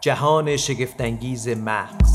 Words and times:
جهان 0.00 0.56
شگفتانگیز 0.56 1.48
مغز 1.48 2.07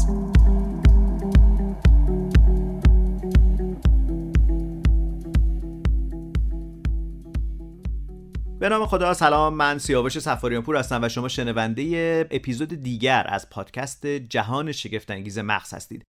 خدا 8.94 9.14
سلام. 9.14 9.54
من 9.54 9.78
سیاوش 9.78 10.20
سفاریان 10.20 10.64
پور 10.64 10.78
هستم 10.78 11.04
و 11.04 11.10
شما 11.10 11.28
شنونده 11.28 12.28
اپیزود 12.32 12.70
دیگر 12.70 13.26
از 13.30 13.50
پادکست 13.50 14.06
جهان 14.06 14.72
شگفتانگیز 14.72 15.40
مغز 15.40 15.74
هستید. 15.74 16.04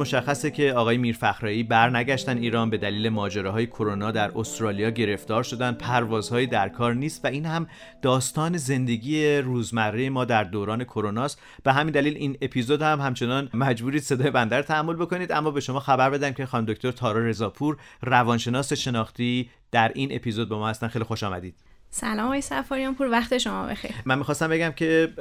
مشخصه 0.00 0.50
که 0.50 0.72
آقای 0.72 0.98
میرفخرایی 0.98 1.62
برنگشتن 1.62 2.38
ایران 2.38 2.70
به 2.70 2.78
دلیل 2.78 3.08
ماجراهای 3.08 3.66
کرونا 3.66 4.10
در 4.10 4.38
استرالیا 4.38 4.90
گرفتار 4.90 5.42
شدن. 5.42 5.72
پروازهایی 5.72 6.46
در 6.46 6.68
کار 6.68 6.94
نیست 6.94 7.24
و 7.24 7.28
این 7.28 7.46
هم 7.46 7.66
داستان 8.02 8.56
زندگی 8.56 9.36
روزمره 9.36 10.10
ما 10.10 10.24
در 10.24 10.44
دوران 10.44 10.84
کروناست. 10.84 11.42
به 11.62 11.72
همین 11.72 11.92
دلیل 11.92 12.16
این 12.16 12.36
اپیزود 12.42 12.82
هم 12.82 13.00
همچنان 13.00 13.50
مجبورید 13.54 14.02
صدای 14.02 14.30
بنده 14.30 14.56
رو 14.56 14.62
تحمل 14.62 14.96
بکنید. 14.96 15.32
اما 15.32 15.50
به 15.50 15.60
شما 15.60 15.80
خبر 15.80 16.10
بدم 16.10 16.30
که 16.30 16.46
خانم 16.46 16.66
دکتر 16.66 16.90
تارا 16.90 17.26
رضاپور 17.26 17.76
روانشناس 18.02 18.72
شناختی 18.72 19.50
در 19.70 19.92
این 19.94 20.08
اپیزود 20.12 20.48
با 20.48 20.58
ما 20.58 20.68
هستن. 20.68 20.88
خیلی 20.88 21.04
خوش 21.04 21.22
آمدید. 21.22 21.69
سلام 21.92 22.26
آقای 22.26 22.40
سفاریان 22.40 22.94
پور 22.94 23.10
وقت 23.10 23.38
شما 23.38 23.66
بخیر. 23.66 23.90
من 24.04 24.18
می‌خواستم 24.18 24.48
بگم 24.48 24.70
که 24.70 25.12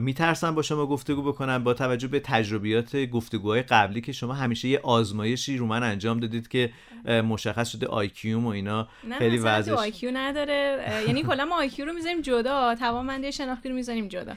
میترسم 0.00 0.54
با 0.54 0.62
شما 0.62 0.86
گفتگو 0.86 1.22
بکنم 1.22 1.64
با 1.64 1.74
توجه 1.74 2.08
به 2.08 2.20
تجربیات 2.20 2.96
گفتگوهای 2.96 3.62
قبلی 3.62 4.00
که 4.00 4.12
شما 4.12 4.32
همیشه 4.32 4.68
یه 4.68 4.80
آزمایشی 4.82 5.56
رو 5.56 5.66
من 5.66 5.82
انجام 5.82 6.20
دادید 6.20 6.48
که 6.48 6.70
مشخص 7.08 7.68
شده 7.68 7.86
آیکیوم 7.86 8.46
و 8.46 8.48
اینا 8.48 8.88
خیلی 9.18 9.38
وضعش 9.38 9.74
IQ 9.74 10.10
نداره. 10.14 10.84
یعنی 11.06 11.22
کلا 11.22 11.44
ما 11.44 11.58
IQ 11.58 11.86
رو 11.86 11.92
می‌ذاریم 11.92 12.20
جدا 12.20 12.74
توانمندی 12.74 13.32
شناختی 13.32 13.68
رو 13.68 13.74
می‌ذاریم 13.74 14.08
جدا. 14.08 14.34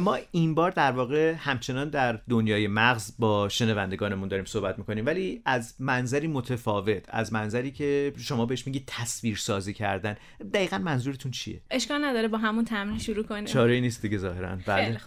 ما 0.00 0.18
این 0.30 0.54
بار 0.54 0.70
در 0.70 0.92
واقع 0.92 1.34
همچنان 1.38 1.88
در 1.88 2.18
دنیای 2.28 2.66
مغز 2.66 3.12
با 3.18 3.48
شنوندگانمون 3.48 4.28
داریم 4.28 4.44
صحبت 4.44 4.78
می‌کنیم 4.78 5.06
ولی 5.06 5.42
از 5.44 5.74
منظری 5.78 6.26
متفاوت 6.26 7.04
از 7.08 7.32
منظری 7.32 7.70
که 7.70 8.12
شما 8.18 8.46
بهش 8.46 8.66
میگی 8.66 8.84
تصویر 8.86 9.36
سازی 9.36 9.74
کردن. 9.74 10.16
دقیقا 10.54 10.78
منظور 10.78 11.09
منظورتون 11.10 11.32
چیه؟ 11.32 11.60
اشکال 11.70 12.04
نداره 12.04 12.28
با 12.28 12.38
همون 12.38 12.64
تمرین 12.64 12.98
شروع 12.98 13.24
کنیم. 13.24 13.44
چاره 13.44 13.80
نیست 13.80 14.02
دیگه 14.02 14.18
ظاهرا. 14.18 14.58
بله. 14.66 15.00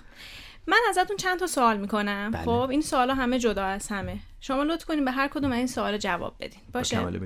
من 0.68 0.78
ازتون 0.90 1.18
چند 1.18 1.40
تا 1.40 1.48
سوال 1.48 1.78
می‌کنم. 1.78 2.32
بله. 2.32 2.44
خب 2.44 2.70
این 2.70 2.82
سوالا 2.82 3.14
همه 3.14 3.40
جدا 3.40 3.66
از 3.66 3.88
همه. 3.88 4.20
شما 4.40 4.64
لطف 4.64 4.86
کنین 4.86 5.06
به 5.06 5.12
هر 5.12 5.28
کدوم 5.28 5.52
این 5.52 5.68
سوال 5.68 5.98
جواب 5.98 6.36
بدین. 6.40 6.59
باشه؟ 6.74 7.02
بله. 7.02 7.20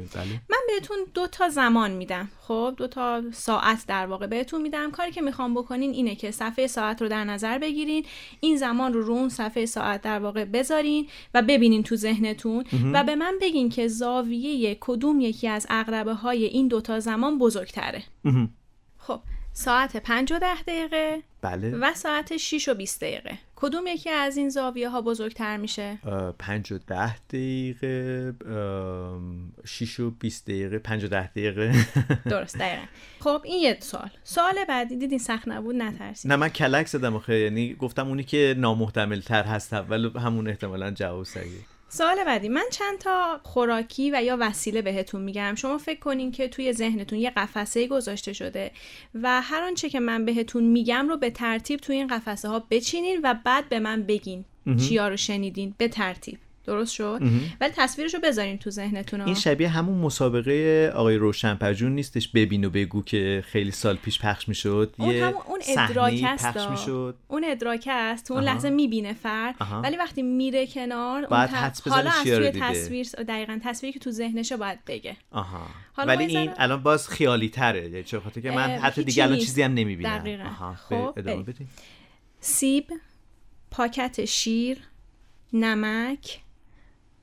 من 0.50 0.58
بهتون 0.68 0.98
دو 1.14 1.28
تا 1.28 1.50
زمان 1.50 1.92
میدم. 1.92 2.30
خب 2.42 2.74
دو 2.78 2.88
تا 2.88 3.24
ساعت 3.32 3.86
در 3.88 4.06
واقع 4.06 4.28
بهتون 4.28 4.62
میدم. 4.62 4.92
کاری 4.92 5.12
که 5.12 5.22
می‌خوام 5.22 5.54
بکنین 5.54 5.92
اینه 5.92 6.16
که 6.16 6.32
صفحه 6.32 6.68
ساعت 6.68 7.02
رو 7.02 7.08
در 7.08 7.24
نظر 7.24 7.58
بگیرین. 7.58 8.06
این 8.40 8.58
زمان 8.58 8.94
رو 8.94 9.02
رو 9.02 9.14
اون 9.14 9.30
صفحه 9.30 9.66
ساعت 9.66 10.02
در 10.02 10.20
واقع 10.20 10.46
بذارین 10.46 11.08
و 11.34 11.42
ببینین 11.42 11.84
تو 11.84 11.96
ذهنتون 11.96 12.66
و 12.94 13.04
به 13.04 13.16
من 13.16 13.34
بگین 13.42 13.70
که 13.70 13.88
زاویه 13.88 14.78
کدوم 14.80 15.20
یکی 15.20 15.48
از 15.48 15.68
اقربه 15.70 16.14
های 16.14 16.46
این 16.46 16.68
دوتا 16.68 17.00
زمان 17.00 17.38
بزرگتره. 17.38 18.04
خب 19.08 19.20
ساعت 19.54 19.98
5 19.98 20.34
و 20.34 20.40
10 20.40 20.62
دقیقه 20.68 21.24
بله. 21.42 21.76
و 21.76 21.94
ساعت 21.94 22.38
6 22.38 22.70
و 22.70 22.74
20 22.74 23.02
دقیقه. 23.02 23.38
کدوم 23.56 23.88
یکی 23.88 24.10
از 24.10 24.38
این 24.38 24.50
زاویه 24.50 24.90
ها 24.90 25.02
بزرگتر 25.02 25.58
میشه؟ 25.58 25.98
5 26.40 26.72
و 26.72 26.78
10 26.78 27.18
دقیقه 27.18 28.34
6 29.66 30.00
و 30.00 30.12
20 30.12 30.46
دقیقه 30.46 30.80
5 30.80 31.04
و 31.04 31.08
10 31.08 31.28
دقیقه. 31.28 31.74
درست 32.32 32.58
دقیقا 32.58 32.84
خب 33.20 33.42
این 33.44 33.62
یه 33.62 33.78
سوال. 33.80 34.10
سوال 34.24 34.66
بعدی 34.70 34.98
دیدین 34.98 35.20
سخت 35.20 35.48
نبود؟ 35.48 35.76
نترسید. 35.76 36.32
نه 36.32 36.36
من 36.36 36.50
کلک 36.50 36.88
زدم 36.88 37.16
آخه. 37.16 37.36
یعنی 37.36 37.74
گفتم 37.74 38.08
اونی 38.08 38.24
که 38.24 38.56
نامحتمل 38.58 39.20
تر 39.20 39.44
هست 39.44 39.74
اول 39.74 40.18
همون 40.18 40.48
احتمالا 40.48 40.92
جواب 40.92 41.24
صحیح 41.24 41.66
سوال 41.90 42.24
بعدی. 42.24 42.50
من 42.50 42.66
چند 42.72 42.98
تا 42.98 43.40
خوراکی 43.44 44.12
و 44.12 44.24
یا 44.24 44.38
وسیله 44.40 44.82
بهتون 44.82 45.22
میگم. 45.22 45.56
شما 45.56 45.78
فکر 45.78 46.00
کنین 46.00 46.32
که 46.32 46.48
توی 46.48 46.74
ذهنتون 46.74 47.20
یه 47.20 47.30
قفسه 47.30 47.88
گذاشته 47.88 48.34
شده 48.34 48.72
و 49.14 49.42
هر 49.42 49.64
آنچه 49.64 49.90
که 49.90 50.00
من 50.00 50.26
بهتون 50.26 50.64
میگم 50.64 51.10
رو 51.10 51.18
به 51.18 51.30
ترتیب 51.30 51.80
توی 51.80 51.96
این 51.96 52.08
قفسه 52.08 52.48
ها 52.48 52.60
بچینین 52.72 53.20
و 53.24 53.36
بعد 53.46 53.70
به 53.70 53.80
من 53.80 54.04
بگین 54.04 54.46
چیا 54.88 55.08
رو 55.08 55.18
شنیدین. 55.18 55.74
به 55.78 55.88
ترتیب. 55.88 56.38
درست 56.68 56.94
شد؟ 56.94 57.22
ولی 57.62 57.72
تصویرش 57.76 58.14
رو 58.14 58.20
بذارین 58.20 58.58
تو 58.58 58.70
ذهنتون 58.70 59.22
این 59.22 59.36
شبیه 59.36 59.70
همون 59.70 59.98
مسابقه 59.98 60.92
آقای 60.96 61.16
روشنپژون 61.16 61.96
نیستش 61.96 62.28
ببین 62.28 62.66
و 62.66 62.70
بگو 62.70 63.04
که 63.04 63.44
خیلی 63.48 63.72
سال 63.72 63.96
پیش 63.96 64.20
پخش 64.20 64.50
می‌شد. 64.50 64.96
اون 64.98 65.12
یه 65.12 65.26
اون 65.26 65.60
ادراک 65.68 66.24
پخش 66.24 66.70
می‌شد. 66.70 67.16
اون 67.28 67.46
ادراک 67.48 67.88
است 67.92 68.28
تو 68.28 68.34
اون 68.34 68.44
لحظه 68.44 68.70
می‌بینه 68.70 69.14
فرد. 69.14 69.56
ولی 69.84 69.98
وقتی 69.98 70.22
میره 70.22 70.68
کنار 70.68 71.26
باید 71.26 71.50
حدس 71.50 71.88
حالا 71.88 72.10
از 72.10 72.24
توی 72.24 72.52
تصویر 72.52 73.08
دقیقا 73.28 73.60
تصویری 73.64 73.94
که 73.94 74.00
تو 74.00 74.12
ذهنشه 74.12 74.58
باید 74.58 74.80
بگه. 74.88 75.16
آها. 75.32 75.68
ولی 75.98 76.38
این 76.38 76.52
الان 76.58 76.84
باز 76.84 77.10
خیالی 77.10 77.50
تره. 77.50 77.90
یعنی 77.90 78.04
چه 78.04 78.20
خاطر 78.20 78.42
که 78.42 78.52
من 78.52 78.70
حتی 78.70 79.04
دیگه 79.04 79.24
الان 79.24 79.38
چیزی 79.38 79.62
هم 79.62 79.74
نمی‌بینم. 79.74 80.18
دقیقاً. 80.18 80.76
خب 80.90 81.20
سیب 82.40 82.86
پاکت 83.72 84.26
شیر 84.26 84.78
نمک. 85.54 86.40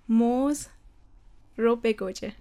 موز 0.09 0.67
رو 1.57 1.77
بگوجه. 1.77 2.33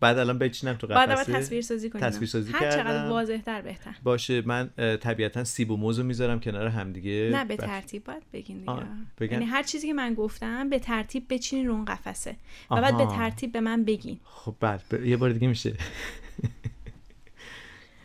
بعد 0.00 0.18
الان 0.18 0.38
بچینم 0.38 0.74
تو 0.74 0.86
قفسه؟ 0.86 1.06
بعد 1.06 1.40
تصویر 1.40 1.62
سازی 1.62 1.90
کنیم. 1.90 2.06
تصویر 2.06 2.28
سازی 2.28 2.52
هر 2.52 2.70
چقدر 2.70 3.10
واضح 3.10 3.36
تر 3.36 3.62
بهتر. 3.62 3.96
باشه 4.02 4.42
من 4.46 4.70
طبیعتا 4.76 5.44
سیب 5.44 5.70
و 5.70 5.76
موز 5.76 5.98
رو 5.98 6.04
می‌ذارم 6.04 6.40
کنار 6.40 6.66
همدیگه. 6.66 7.30
نه 7.32 7.44
به 7.44 7.56
ترتیب 7.56 8.04
باید 8.04 8.22
بگین 8.32 8.58
دیگه. 8.58 9.32
یعنی 9.32 9.44
هر 9.44 9.62
چیزی 9.62 9.86
که 9.86 9.94
من 9.94 10.14
گفتم 10.14 10.68
به 10.68 10.78
ترتیب 10.78 11.26
بچینین 11.30 11.66
رو 11.66 11.74
اون 11.74 11.84
قفسه. 11.84 12.36
و 12.70 12.80
بعد 12.80 12.96
به 12.96 13.06
ترتیب 13.06 13.52
به 13.52 13.60
من 13.60 13.84
بگین. 13.84 14.20
خب 14.24 14.54
بعد 14.60 14.82
یه 15.04 15.16
بار 15.16 15.30
دیگه 15.30 15.48
میشه. 15.48 15.76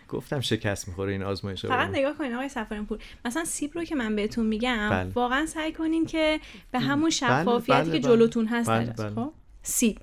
گفتم 0.10 0.40
شکست 0.40 0.88
می‌خوره 0.88 1.12
این 1.12 1.24
آزمایش 1.24 1.66
فقط 1.66 1.90
نگاه 1.90 2.18
کنین 2.18 2.34
آقای 2.34 2.50
سفارین 2.50 2.86
پور 2.86 3.00
مثلا 3.26 3.46
سیب 3.46 3.72
رو 3.76 3.84
که 3.84 3.96
من 3.96 4.16
بهتون 4.16 4.46
میگم 4.46 4.90
بله. 4.90 5.10
واقعا 5.10 5.46
سعی 5.46 5.74
کنین 5.74 6.06
که 6.06 6.40
به 6.72 6.80
همون 6.80 7.02
بله، 7.02 7.10
شفافیتی 7.10 7.90
بله، 7.90 7.92
که 7.92 8.00
جلوتون 8.08 8.48
هست 8.48 8.70
بله، 8.70 8.94
خب؟ 8.94 9.34
سیب. 9.62 10.00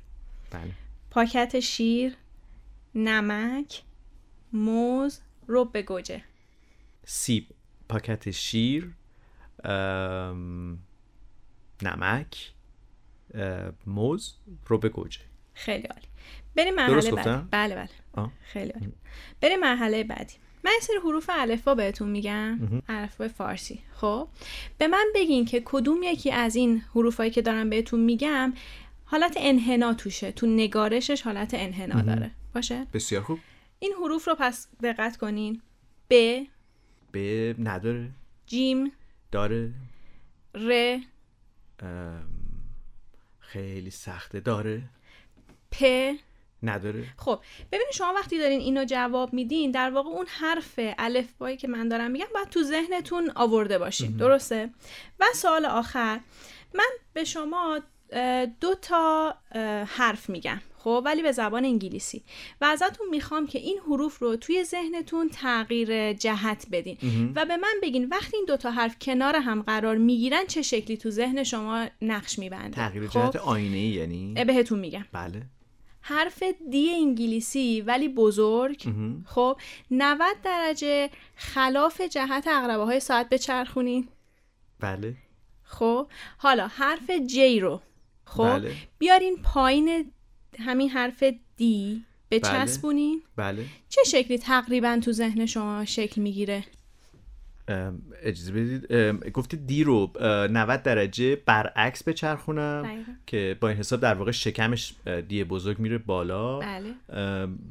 بله. 0.50 0.70
پاکت 1.10 1.60
شیر 1.60 2.16
نمک 2.94 3.82
موز 4.52 5.20
رو 5.46 5.64
به 5.64 5.82
گوجه. 5.82 6.22
سیب 7.04 7.46
پاکت 7.88 8.30
شیر 8.30 8.90
نمک 11.82 12.52
موز 13.86 14.34
رو 14.66 14.78
به 14.78 14.88
گوجه. 14.88 15.20
خیلی 15.54 15.86
عالی. 15.86 16.06
بریم 16.56 16.74
مرحله 16.74 17.10
بعدی. 17.10 17.46
بله 17.50 17.74
بله. 17.74 17.88
خیلی 18.42 18.70
عالی. 18.70 18.92
بریم 19.40 19.60
مرحله 19.60 20.04
بعدی. 20.04 20.34
من 20.64 20.72
سری 20.82 20.96
حروف 20.96 21.30
الفبا 21.32 21.74
بهتون 21.74 22.08
میگم. 22.08 22.82
الفبای 22.88 23.28
فارسی. 23.28 23.82
خب؟ 23.94 24.28
به 24.78 24.88
من 24.88 25.04
بگین 25.14 25.44
که 25.44 25.62
کدوم 25.64 26.02
یکی 26.02 26.30
از 26.32 26.56
این 26.56 26.78
حروفایی 26.94 27.30
که 27.30 27.42
دارم 27.42 27.70
بهتون 27.70 28.00
میگم 28.00 28.52
حالت 29.04 29.34
انحنا 29.36 29.94
توشه. 29.94 30.32
تو 30.32 30.46
نگارشش 30.46 31.22
حالت 31.22 31.54
انحنا 31.54 32.02
داره. 32.02 32.30
باشه؟ 32.54 32.86
بسیار 32.94 33.22
خوب. 33.22 33.38
این 33.78 33.92
حروف 33.92 34.28
رو 34.28 34.36
پس 34.38 34.68
دقت 34.82 35.16
کنین. 35.16 35.62
ب 36.10 36.40
ب 37.14 37.18
نداره. 37.58 38.10
جیم 38.46 38.92
داره. 39.32 39.70
ر 40.54 40.98
خیلی 43.38 43.90
سخته. 43.90 44.40
داره. 44.40 44.82
پ 45.70 45.84
نداره. 46.62 47.04
خب 47.16 47.40
ببینید 47.72 47.92
شما 47.94 48.12
وقتی 48.16 48.38
دارین 48.38 48.60
اینو 48.60 48.84
جواب 48.84 49.32
میدین 49.32 49.70
در 49.70 49.90
واقع 49.90 50.08
اون 50.08 50.26
حرف 50.28 50.80
الف 50.98 51.32
بایی 51.38 51.56
که 51.56 51.68
من 51.68 51.88
دارم 51.88 52.10
میگم 52.10 52.26
باید 52.34 52.48
تو 52.48 52.62
ذهنتون 52.62 53.32
آورده 53.34 53.78
باشین. 53.78 54.16
درسته؟ 54.16 54.70
و 55.20 55.24
سوال 55.34 55.64
آخر 55.64 56.20
من 56.74 56.90
به 57.12 57.24
شما 57.24 57.80
دو 58.60 58.74
تا 58.74 59.34
حرف 59.86 60.30
میگم 60.30 60.60
خب؟ 60.78 61.02
ولی 61.04 61.22
به 61.22 61.32
زبان 61.32 61.64
انگلیسی. 61.64 62.22
و 62.60 62.64
ازتون 62.64 63.06
می‌خوام 63.10 63.46
که 63.46 63.58
این 63.58 63.78
حروف 63.78 64.18
رو 64.18 64.36
توی 64.36 64.64
ذهنتون 64.64 65.28
تغییر 65.28 66.12
جهت 66.12 66.66
بدین. 66.72 66.96
و 67.36 67.44
به 67.44 67.56
من 67.56 67.74
بگین 67.82 68.08
وقتی 68.08 68.36
این 68.36 68.46
دوتا 68.46 68.70
حرف 68.70 68.96
کنار 69.00 69.36
هم 69.36 69.62
قرار 69.62 69.96
می‌گیرن 69.96 70.46
چه 70.46 70.62
شکلی 70.62 70.96
تو 70.96 71.10
ذهن 71.10 71.44
شما 71.44 71.86
نقش 72.02 72.38
میبنده. 72.38 72.76
تغییر 72.76 73.08
خب؟ 73.08 73.20
جهت 73.20 73.36
آینه 73.36 73.80
یعنی؟ 73.80 74.44
بهتون 74.44 74.78
میگم. 74.78 75.04
بله. 75.12 75.42
حرف 76.02 76.42
دی 76.70 76.90
انگلیسی 76.90 77.80
ولی 77.80 78.08
بزرگ. 78.08 78.94
خب 79.26 79.60
90 79.90 80.36
درجه 80.44 81.10
خلاف 81.36 82.00
جهت 82.00 82.46
اقربه 82.46 82.84
های 82.84 83.00
ساعت 83.00 83.28
بچرخونین 83.28 84.08
بله. 84.80 85.14
خب 85.62 86.06
حالا 86.38 86.66
حرف 86.66 87.10
جی 87.10 87.60
رو. 87.60 87.80
خب 88.24 88.42
بله. 88.42 88.74
بیارین 88.98 89.36
پایین 89.42 90.12
همین 90.58 90.88
حرف 90.90 91.24
دی 91.56 92.04
بچسبونین 92.30 93.22
بله. 93.36 93.64
چه 93.88 94.00
شکلی 94.06 94.38
تقریبا 94.38 95.00
تو 95.04 95.12
ذهن 95.12 95.46
شما 95.46 95.84
شکل 95.84 96.20
می‌گیره؟ 96.20 96.64
اجازه 98.22 98.52
بدید. 98.52 98.92
گفتید 99.32 99.66
دی 99.66 99.84
رو 99.84 100.12
اه، 100.20 100.48
90 100.48 100.82
درجه 100.82 101.36
برعکس 101.36 102.08
بچرخونم 102.08 102.82
دقیقاً. 102.82 103.12
که 103.26 103.56
با 103.60 103.68
این 103.68 103.78
حساب 103.78 104.00
در 104.00 104.14
واقع 104.14 104.30
شکمش 104.30 104.94
دی 105.28 105.44
بزرگ 105.44 105.78
میره 105.78 105.98
بالا. 105.98 106.58
بله. 106.58 106.94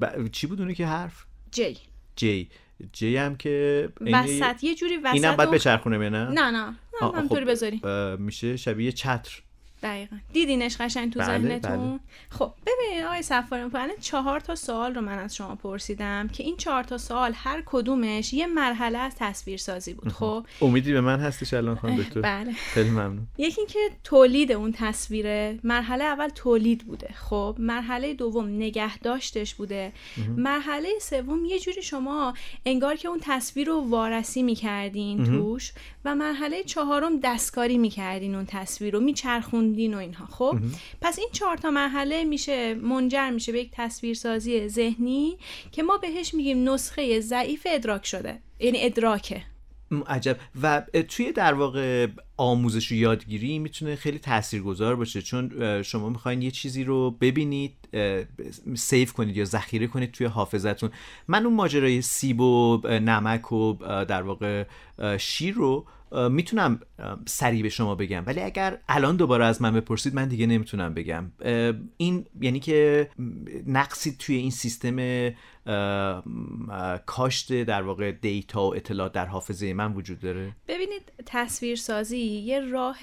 ب- 0.01 0.27
چی 0.31 0.47
بود 0.47 0.61
اونی 0.61 0.75
که 0.75 0.85
حرف؟ 0.87 1.25
جی 1.51 1.77
جی 2.15 2.49
جی 2.93 3.17
هم 3.17 3.35
که 3.35 3.89
وسط 4.01 4.63
یه 4.63 4.75
جوری 4.75 4.97
وسط 4.97 5.13
اینم 5.13 5.35
باید 5.35 5.49
یا 6.01 6.09
نه؟ 6.09 6.25
نه 6.29 6.51
نه. 6.51 6.51
نه 7.01 7.11
همطوری 7.15 7.45
خب، 7.45 7.51
بذاری. 7.51 7.81
میشه 8.19 8.57
شبیه 8.57 8.91
چتر. 8.91 9.41
دقیقا. 9.83 10.17
دیدینش 10.33 10.77
قشنگ 10.81 11.13
تو 11.13 11.19
بله، 11.19 11.27
ذهنتون؟ 11.27 11.99
خب 12.29 12.53
ببینید 12.65 13.05
آقای 13.29 13.61
الان 13.61 13.89
چهار 14.01 14.39
تا 14.39 14.55
سوال 14.55 14.95
رو 14.95 15.01
من 15.01 15.19
از 15.19 15.35
شما 15.35 15.55
پرسیدم 15.55 16.27
که 16.27 16.43
این 16.43 16.57
چهار 16.57 16.83
تا 16.83 16.97
سوال 16.97 17.31
هر 17.35 17.63
کدومش 17.65 18.33
یه 18.33 18.47
مرحله 18.47 18.97
از 18.97 19.15
تصویر 19.15 19.57
سازی 19.57 19.93
بود. 19.93 20.11
خب. 20.11 20.45
امیدی 20.61 20.93
به 20.93 21.01
من 21.01 21.19
هستش 21.19 21.53
الان 21.53 21.75
خانم 21.75 21.97
دکتر؟ 21.97 22.21
بله. 22.21 22.51
خیلی 22.51 22.89
ممنون. 22.89 23.27
یکی 23.37 23.61
اینکه 23.61 23.79
تولید 24.03 24.51
اون 24.51 24.71
تصویره 24.71 25.59
مرحله 25.63 26.03
اول 26.03 26.29
تولید 26.29 26.85
بوده. 26.85 27.13
خب 27.15 27.55
مرحله 27.59 28.13
دوم 28.13 28.47
نگه 28.47 28.97
داشتش 28.97 29.55
بوده 29.55 29.93
مرحله 30.37 30.89
سوم 31.01 31.45
یه 31.45 31.59
جوری 31.59 31.81
شما 31.81 32.33
انگار 32.65 32.95
که 32.95 33.07
اون 33.07 33.19
تصویر 33.21 33.67
رو 33.67 33.89
وارسی 33.89 34.43
می‌کردین 34.43 35.25
توش 35.25 35.71
و 36.05 36.15
مرحله 36.15 36.63
چهارم 36.63 37.19
دستکاری 37.19 37.77
می‌کردین 37.77 38.35
اون 38.35 38.45
تصویر 38.45 38.93
رو 38.93 38.99
میچرخوندین 38.99 39.93
و 39.93 39.97
اینها. 39.97 40.25
خب؟ 40.25 40.57
پس 41.01 41.19
این 41.19 41.29
چهار 41.31 41.57
تا 41.57 41.71
مرحله 41.71 42.23
میشه 42.23 42.73
منجر 43.11 43.29
میشه 43.29 43.51
به 43.51 43.59
یک 43.59 43.69
تصویرسازی 43.73 44.67
ذهنی 44.67 45.37
که 45.71 45.83
ما 45.83 45.97
بهش 45.97 46.33
میگیم 46.33 46.69
نسخه 46.69 47.19
ضعیف 47.19 47.67
ادراک 47.69 48.05
شده 48.05 48.39
یعنی 48.59 48.85
ادراکه. 48.85 49.43
عجب. 50.07 50.37
و 50.61 50.81
توی 51.09 51.31
در 51.31 51.53
واقع 51.53 52.07
آموزش 52.41 52.91
و 52.91 52.95
یادگیری 52.95 53.59
می‌تونه 53.59 53.95
خیلی 53.95 54.19
تاثیرگذار 54.19 54.95
باشه. 54.95 55.21
چون 55.21 55.81
شما 55.81 56.09
می‌خواین 56.09 56.41
یه 56.41 56.51
چیزی 56.51 56.83
رو 56.83 57.11
ببینید 57.11 57.73
سیف 58.75 59.13
کنید 59.13 59.37
یا 59.37 59.45
ذخیره 59.45 59.87
کنید 59.87 60.11
توی 60.11 60.27
حافظتون. 60.27 60.89
من 61.27 61.45
اون 61.45 61.55
ماجرای 61.55 62.01
سیب 62.01 62.41
و 62.41 62.81
نمک 62.87 63.51
و 63.51 63.73
در 63.83 64.21
واقع 64.21 64.63
شیر 65.17 65.53
رو 65.53 65.85
می‌تونم 66.29 66.79
سریع 67.25 67.63
به 67.63 67.69
شما 67.69 67.95
بگم. 67.95 68.23
ولی 68.25 68.39
اگر 68.39 68.77
الان 68.89 69.15
دوباره 69.15 69.45
از 69.45 69.61
من 69.61 69.73
بپرسید 69.73 70.15
من 70.15 70.27
دیگه 70.27 70.45
نمی‌تونم 70.45 70.93
بگم. 70.93 71.31
این 71.97 72.25
یعنی 72.41 72.59
که 72.59 73.09
نقصی 73.67 74.15
توی 74.19 74.35
این 74.35 74.51
سیستم 74.51 75.29
کاشت 77.05 77.63
در 77.63 77.81
واقع 77.81 78.11
دیتا 78.11 78.61
و 78.63 78.75
اطلاعات 78.75 79.11
در 79.11 79.25
حافظه 79.25 79.73
من 79.73 79.93
وجود 79.93 80.19
داره؟ 80.19 80.55
ببینید 80.67 81.11
تصویرسازی 81.25 82.17
یه 82.31 82.59
راه 82.59 82.97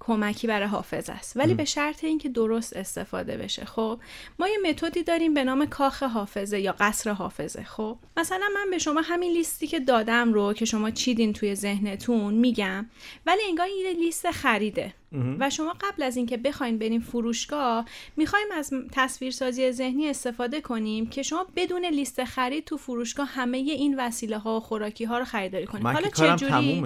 کمکی 0.00 0.46
برای 0.46 0.68
حافظه 0.68 1.12
است. 1.12 1.36
ولی 1.36 1.54
به 1.54 1.64
شرط 1.64 2.04
اینکه 2.04 2.28
درست 2.28 2.76
استفاده 2.76 3.36
بشه. 3.36 3.64
خب 3.64 4.00
ما 4.38 4.48
یه 4.48 4.58
متدی 4.70 5.02
داریم 5.02 5.34
به 5.34 5.44
نام 5.44 5.66
کاخ 5.66 6.02
حافظه 6.02 6.60
یا 6.60 6.74
قصر 6.80 7.10
حافظه. 7.10 7.62
خب 7.62 7.98
مثلا 8.16 8.48
من 8.54 8.70
به 8.70 8.78
شما 8.78 9.00
همین 9.00 9.32
لیستی 9.32 9.66
که 9.66 9.80
دادم 9.80 10.32
رو 10.32 10.52
که 10.52 10.64
شما 10.64 10.90
چیدین 10.90 11.32
توی 11.32 11.54
ذهنتون 11.54 12.34
میگم 12.34 12.86
ولی 13.26 13.40
انگار 13.48 13.66
این 13.66 13.86
یه 13.86 13.92
لیست 13.92 14.30
خریده. 14.30 14.94
و 15.38 15.50
شما 15.50 15.76
قبل 15.80 16.02
از 16.02 16.16
اینکه 16.16 16.36
بخواین 16.36 16.78
بریم 16.78 17.00
فروشگاه 17.00 17.84
می‌خوایم 18.16 18.46
از 18.54 18.72
تصویرسازی 18.92 19.72
ذهنی 19.72 20.08
استفاده 20.08 20.60
کنیم 20.60 21.06
که 21.06 21.22
شما 21.22 21.46
بدون 21.56 21.84
لیست 21.84 22.24
خرید 22.24 22.64
تو 22.64 22.76
فروشگاه 22.76 23.26
همه 23.26 23.58
این 23.58 23.94
وسیله 23.98 24.38
ها 24.38 24.56
و 24.56 24.60
خوراکی 24.60 25.04
ها 25.04 25.18
رو 25.18 25.24
خریداری 25.24 25.66
کنیم 25.66 25.86
حالا 25.86 26.08
چه 26.08 26.36
جوری 26.36 26.82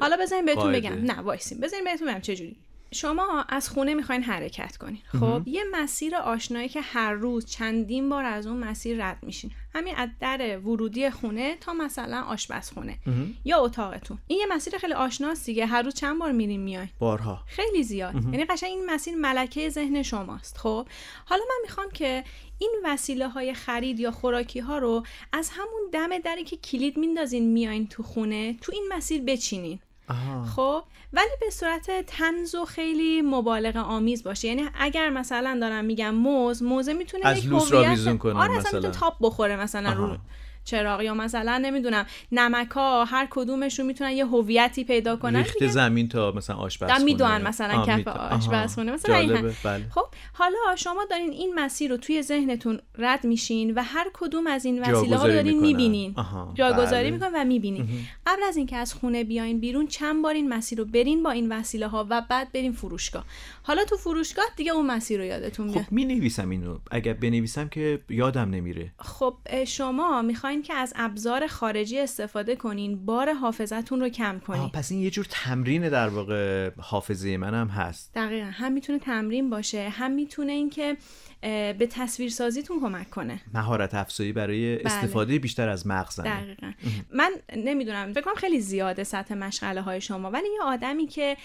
حالا 0.00 0.16
بذارین 0.16 0.44
بهتون 0.44 0.62
قاعده. 0.62 0.80
بگم. 0.80 1.04
نه 1.04 1.20
وایسین. 1.20 1.60
بذارین 1.60 1.84
بهتون 1.84 2.08
بگم 2.08 2.20
چه 2.20 2.36
جوری 2.36 2.56
شما 2.92 3.44
از 3.48 3.68
خونه 3.68 3.94
می‌خواین 3.94 4.22
حرکت 4.22 4.76
کنین. 4.76 5.00
خب 5.20 5.42
یه 5.46 5.64
مسیر 5.72 6.16
آشنایی 6.16 6.68
که 6.68 6.80
هر 6.80 7.12
روز 7.12 7.46
چندین 7.46 8.08
بار 8.08 8.24
از 8.24 8.46
اون 8.46 8.56
مسیر 8.56 9.06
رد 9.06 9.18
میشین. 9.22 9.50
همین 9.74 9.94
از 9.96 10.08
در 10.20 10.58
ورودی 10.58 11.10
خونه 11.10 11.56
تا 11.56 11.72
مثلا 11.72 12.22
آشپزخونه. 12.22 12.98
یا 13.44 13.58
اتاقتون. 13.58 14.18
این 14.26 14.38
یه 14.38 14.46
مسیر 14.50 14.78
خیلی 14.78 14.92
آشناست 14.92 15.46
دیگه. 15.46 15.66
هر 15.66 15.82
روز 15.82 15.94
چند 15.94 16.18
بار 16.18 16.32
میرین 16.32 16.60
میاین؟ 16.60 16.88
بارها. 16.98 17.42
خیلی 17.46 17.82
زیاد. 17.82 18.14
یعنی 18.14 18.44
قشنگ 18.44 18.70
این 18.70 18.86
مسیر 18.86 19.14
ملکه 19.14 19.68
ذهن 19.68 20.02
شماست. 20.02 20.58
خب 20.58 20.88
حالا 21.24 21.42
من 21.48 21.56
می‌خوام 21.62 21.90
که 21.90 22.24
این 22.58 22.74
وسیله 22.84 23.28
های 23.28 23.54
خرید 23.54 24.00
یا 24.00 24.10
خوراکی 24.10 24.60
ها 24.60 24.78
رو 24.78 25.04
از 25.32 25.50
همون 25.52 25.80
دم 25.92 26.18
دری 26.18 26.44
که 26.44 26.56
کلید 26.56 26.96
میندازین 26.96 27.52
میاین 27.52 27.86
تو 27.86 28.02
خونه 28.02 28.54
تو 28.60 28.72
این 28.74 28.84
مسیر 28.92 29.22
بچینین. 29.22 29.80
آها. 30.10 30.44
خب 30.56 30.82
ولی 31.12 31.30
به 31.40 31.50
صورت 31.50 31.90
تنز 32.06 32.54
و 32.54 32.64
خیلی 32.64 33.22
مبالغه 33.22 33.80
آمیز 33.80 34.22
باشه 34.24 34.48
یعنی 34.48 34.64
اگر 34.74 35.10
مثلا 35.10 35.58
دارم 35.60 35.84
میگم 35.84 36.14
موز 36.14 36.62
موزه 36.62 36.92
می‌تونه 36.92 37.26
از 37.26 37.46
لوس 37.46 37.62
هویت- 37.62 37.72
راویزون 37.72 38.18
کنه 38.18 38.34
آره 38.40 38.56
مثلا. 38.58 38.78
می‌تونه 38.78 38.94
تاپ 38.94 39.14
بخوره 39.20 39.56
مثلا 39.56 39.92
رو 39.92 40.04
آها. 40.04 40.18
چراغ 40.64 41.02
یا 41.02 41.14
مثلا 41.14 41.58
نمی‌دونم 41.58 42.06
نمک 42.32 42.70
ها 42.70 43.04
هر 43.04 43.28
کدومشون 43.30 43.86
می‌تونن 43.86 44.10
یه 44.10 44.26
هویتی 44.26 44.84
پیدا 44.84 45.16
کنن. 45.16 45.36
ریخت 45.36 45.66
زمین 45.66 46.08
تا 46.08 46.32
مثلا 46.32 46.56
آشپزخونه. 46.56 47.04
می‌دونن 47.04 47.42
مثلا 47.42 47.84
کف. 47.86 48.08
آشپزخونه. 48.08 48.92
مثلا 48.92 49.16
این. 49.16 49.54
بله. 49.64 49.86
خب 49.90 50.06
حالا 50.32 50.76
شما 50.76 51.04
دارین 51.10 51.30
این 51.30 51.54
مسیر 51.54 51.90
رو 51.90 51.96
توی 51.96 52.22
ذهنتون 52.22 52.80
رد 52.98 53.24
میشین 53.24 53.74
و 53.74 53.82
هر 53.82 54.10
کدوم 54.14 54.46
از 54.46 54.64
این 54.64 54.82
وسیله 54.82 55.16
ها 55.16 55.26
رو 55.26 55.32
دارین. 55.32 55.60
می‌بینین. 55.60 56.12
آها، 56.16 56.52
جاگذاری 56.54 57.10
بله. 57.10 57.10
می‌کنین 57.10 57.42
و 57.42 57.44
می‌بینین. 57.44 57.88
قبل 58.26 58.42
از 58.42 58.56
اینکه 58.56 58.76
از 58.76 58.94
خونه 58.94 59.24
بیاین 59.24 59.60
بیرون 59.60 59.86
چند 59.86 60.22
بار 60.22 60.34
این 60.34 60.48
مسیر 60.48 60.78
رو 60.78 60.84
برین 60.84 61.22
با 61.22 61.30
این 61.30 61.52
وسیله 61.52 61.86
ها 61.86 62.06
و 62.10 62.22
بعد 62.30 62.52
برین 62.52 62.72
فروشگاه. 62.72 63.24
حالا 63.62 63.84
تو 63.84 63.96
فروشگاه 63.96 64.44
دیگه 64.56 64.72
اون 64.72 64.86
مسیر 64.86 65.18
رو 65.18 65.24
یادتون 65.24 65.66
میاد 65.66 65.84
خب 65.84 65.92
می 65.92 66.04
نویسم 66.04 66.50
اینو. 66.50 66.78
اگر 66.90 67.12
بنویسم 67.12 67.68
که 67.68 68.00
یادم 68.08 68.50
نمیره. 68.50 68.92
خب 68.98 69.34
شما 69.66 70.22
می‌خواین 70.22 70.49
که 70.62 70.74
از 70.74 70.92
ابزار 70.96 71.46
خارجی 71.46 71.98
استفاده 71.98 72.56
کنین 72.56 73.04
بار 73.06 73.32
حافظتون 73.32 74.00
رو 74.00 74.08
کم 74.08 74.38
کنین. 74.38 74.68
پس 74.68 74.92
این 74.92 75.00
یه 75.00 75.10
جور 75.10 75.26
تمرین 75.30 75.88
در 75.88 76.08
واقع 76.08 76.70
حافظه 76.78 77.36
منم 77.36 77.68
هست. 77.68 78.14
دقیقا. 78.14 78.50
هم 78.52 78.72
می‌تونه 78.72 78.98
تمرین 78.98 79.50
باشه 79.50 79.88
هم 79.88 80.10
می‌تونه 80.10 80.52
این 80.52 80.70
که 80.70 80.96
اه، 81.42 81.72
به 81.72 81.86
تصویرسازیتون 81.86 82.80
کمک 82.80 83.10
کنه. 83.10 83.40
مهارت 83.54 83.94
افزایی 83.94 84.32
برای 84.32 84.76
بله. 84.76 84.86
استفاده 84.86 85.38
بیشتر 85.38 85.68
از 85.68 85.86
مغزم 85.86 86.22
دقیقا. 86.22 86.72
من 87.14 87.32
نمی‌دونم 87.56 88.12
فکر 88.12 88.24
کنم 88.24 88.34
خیلی 88.34 88.60
زیاده 88.60 89.04
سطح 89.04 89.34
مشغله 89.34 89.80
های 89.80 90.00
شما 90.00 90.30
ولی 90.30 90.46
یه 90.54 90.62
آدمی 90.62 91.06
که 91.06 91.36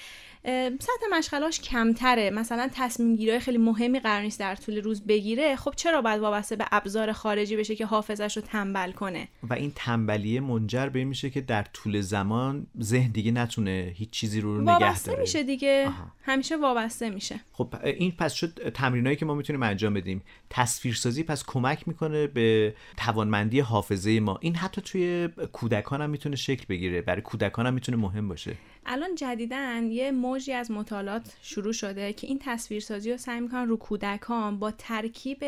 سطح 0.80 1.18
مشغلاش 1.18 1.62
کمتره. 1.62 2.30
مثلا 2.30 2.70
تصمیم 2.74 3.16
گیری 3.16 3.40
خیلی 3.40 3.58
مهمی 3.58 4.00
قرار 4.00 4.22
نیست 4.22 4.40
در 4.40 4.56
طول 4.56 4.82
روز 4.82 5.06
بگیره. 5.08 5.56
خب 5.56 5.74
چرا 5.76 6.02
باید 6.02 6.22
وابسته 6.22 6.56
به 6.56 6.66
ابزار 6.72 7.12
خارجی 7.12 7.56
بشه 7.56 7.76
که 7.76 7.86
حافظش 7.86 8.38
رو 8.38 8.44
تنبل 8.44 8.92
کنه؟ 8.92 9.28
و 9.44 9.54
این 9.54 9.72
تنبلیه 9.76 10.40
منجر 10.40 10.90
به 10.90 11.04
میشه 11.04 11.30
که 11.30 11.42
در 11.42 11.64
طول 11.64 12.02
زمان 12.02 12.68
ذهن 12.82 13.12
دیگه 13.12 13.32
نتونه 13.32 13.94
هیچ 13.96 14.10
چیزی 14.10 14.42
رو 14.42 14.62
نگه 14.62 14.72
وابسته 14.72 15.12
داره. 15.12 15.22
میشه 15.22 15.44
دیگه. 15.44 15.86
آها. 15.88 16.12
همیشه 16.22 16.58
وابسته 16.58 17.10
میشه. 17.10 17.40
خب 17.54 17.76
این 17.84 18.12
پس 18.12 18.34
شد 18.34 18.70
تمرینایی 18.70 19.16
که 19.16 19.26
ما 19.26 19.36
می‌تونیم 19.36 19.64
انجام 19.64 19.94
بدیم. 19.94 20.24
تصویرسازی 20.50 21.24
پس 21.24 21.44
کمک 21.48 21.88
می‌کنه 21.88 22.28
به 22.28 22.76
توانمندی 22.98 23.60
حافظه 23.60 24.20
ما. 24.20 24.38
این 24.42 24.56
حتی 24.56 24.82
توی 24.82 25.30
کودکان 25.52 26.02
هم 26.02 26.10
می‌تونه 26.10 26.36
شکل 26.36 26.66
بگیره. 26.70 27.02
برای 27.02 27.22
کودکان 27.22 27.66
هم 27.66 27.74
می‌تونه 27.74 27.98
مهم 27.98 28.28
باشه. 28.28 28.56
الان 28.86 29.16
جدیدن 29.16 29.92
یه 29.92 30.12
موجی 30.12 30.54
از 30.54 30.72
مطالعات 30.72 31.38
شروع 31.42 31.74
شده 31.74 32.14
که 32.14 32.28
این 32.28 32.40
تصویرسازی 32.42 33.12
رو 33.12 33.18
سعی 33.18 33.40
می‌کنن 33.40 33.68
رو 33.68 33.78
کودکان 33.78 34.60
با 34.60 34.72
ترکیب 34.72 35.44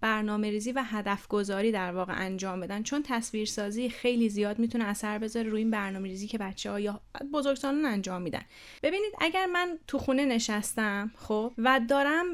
برنامه 0.00 0.50
ریزی 0.50 0.72
و 0.72 0.82
هدف 0.84 1.28
گذاری 1.28 1.72
در 1.72 1.92
واقع 1.92 2.14
انجام 2.16 2.60
بدن. 2.60 2.82
چون 2.82 3.02
تصویرسازی 3.02 3.88
خیلی 3.88 4.28
زیاد 4.28 4.58
می‌تونه 4.58 4.84
اثر 4.84 5.18
بذاره 5.18 5.50
روی 5.50 5.58
این 5.58 5.70
برنامه 5.70 6.08
ریزی 6.08 6.26
که 6.26 6.38
بچه 6.38 6.70
ها 6.70 6.80
یا 6.80 7.00
بزرگسالان 7.32 7.84
انجام 7.84 8.22
میدن. 8.22 8.42
ببینید 8.82 9.12
اگر 9.20 9.46
من 9.46 9.78
تو 9.86 9.98
خونه 9.98 10.24
نشستم 10.24 11.10
خب 11.16 11.52
و 11.58 11.80
دارم 11.88 12.26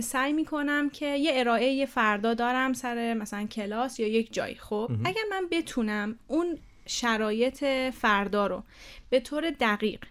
سعی 0.00 0.32
می‌کنم 0.32 0.90
که 0.90 1.06
یه 1.06 1.32
ارائه 1.34 1.66
یه 1.66 1.86
فردا 1.86 2.34
دارم 2.34 2.72
سر 2.72 3.14
مثلا 3.14 3.46
کلاس 3.46 4.00
یا 4.00 4.08
یک 4.08 4.32
جایی 4.32 4.54
خب 4.54 4.90
اگر 5.04 5.22
من 5.30 5.48
بتونم 5.50 6.18
اون 6.28 6.58
شرایط 6.86 7.64
فردا 7.94 8.46
رو. 8.46 8.64
به 9.10 9.20
طور 9.20 9.50
دقیق 9.50 10.04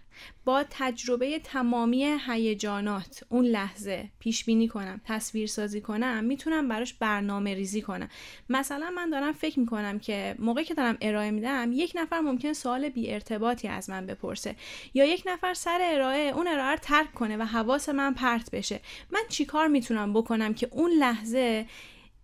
با 0.44 0.64
تجربه 0.70 1.38
تمامی 1.38 2.16
هیجانات 2.26 3.24
اون 3.28 3.44
لحظه 3.44 4.08
پیش 4.18 4.44
بینی 4.44 4.68
کنم 4.68 5.00
تصویر 5.04 5.46
سازی 5.46 5.80
کنم 5.80 6.24
می‌تونم 6.24 6.68
براش 6.68 6.94
برنامه 6.94 7.54
ریزی 7.54 7.82
کنم. 7.82 8.08
مثلا 8.48 8.90
من 8.90 9.10
دارم 9.10 9.32
فکر 9.32 9.60
می‌کنم 9.60 9.98
که 9.98 10.34
موقعی 10.38 10.64
که 10.64 10.74
دارم 10.74 10.98
ارائه 11.00 11.30
میدم 11.30 11.70
یک 11.72 11.92
نفر 11.94 12.20
ممکن 12.20 12.52
سوال 12.52 12.88
بی 12.88 13.12
ارتباطی 13.12 13.68
از 13.68 13.90
من 13.90 14.06
بپرسه 14.06 14.56
یا 14.94 15.04
یک 15.04 15.22
نفر 15.26 15.54
سر 15.54 15.78
ارائه 15.82 16.32
اون 16.34 16.48
ارائه 16.48 16.70
رو 16.70 16.76
ترک 16.76 17.14
کنه 17.14 17.36
و 17.36 17.42
حواس 17.42 17.88
من 17.88 18.14
پرت 18.14 18.50
بشه. 18.50 18.80
من 19.10 19.22
چیکار 19.28 19.66
می‌تونم 19.68 20.12
بکنم 20.12 20.54
که 20.54 20.68
اون 20.72 20.90
لحظه 20.90 21.66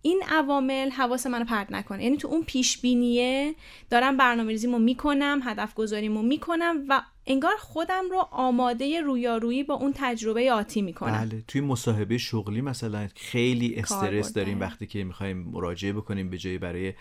این 0.01 0.23
عوامل 0.29 0.89
حواس 0.89 1.27
منو 1.27 1.45
پرت 1.45 1.71
نکنه. 1.71 2.03
یعنی 2.03 2.17
تو 2.17 2.27
اون 2.27 2.43
پیش 2.43 2.77
بینیه 2.77 3.55
دارم 3.89 4.17
برنامه 4.17 4.51
ریزیمو 4.51 4.79
می‌کنم 4.79 5.41
هدف 5.43 5.73
گذاریمو 5.73 6.21
می‌کنم 6.21 6.85
و 6.89 7.01
انگار 7.27 7.53
خودم 7.59 8.03
رو 8.11 8.27
آماده 8.31 9.01
رویارویی 9.01 9.63
با 9.63 9.73
اون 9.73 9.93
تجربه 9.95 10.51
آتی 10.51 10.81
می‌کنم. 10.81 11.11
بله 11.11 11.43
توی 11.47 11.61
مصاحبه 11.61 12.17
شغلی 12.17 12.61
مثلا 12.61 13.07
خیلی 13.15 13.75
استرس 13.75 14.33
داریم 14.33 14.59
وقتی 14.59 14.87
که 14.87 15.03
می‌خوایم 15.03 15.37
مراجعه 15.37 15.93
بکنیم 15.93 16.29
به 16.29 16.37
جای 16.37 16.57
برای 16.57 16.93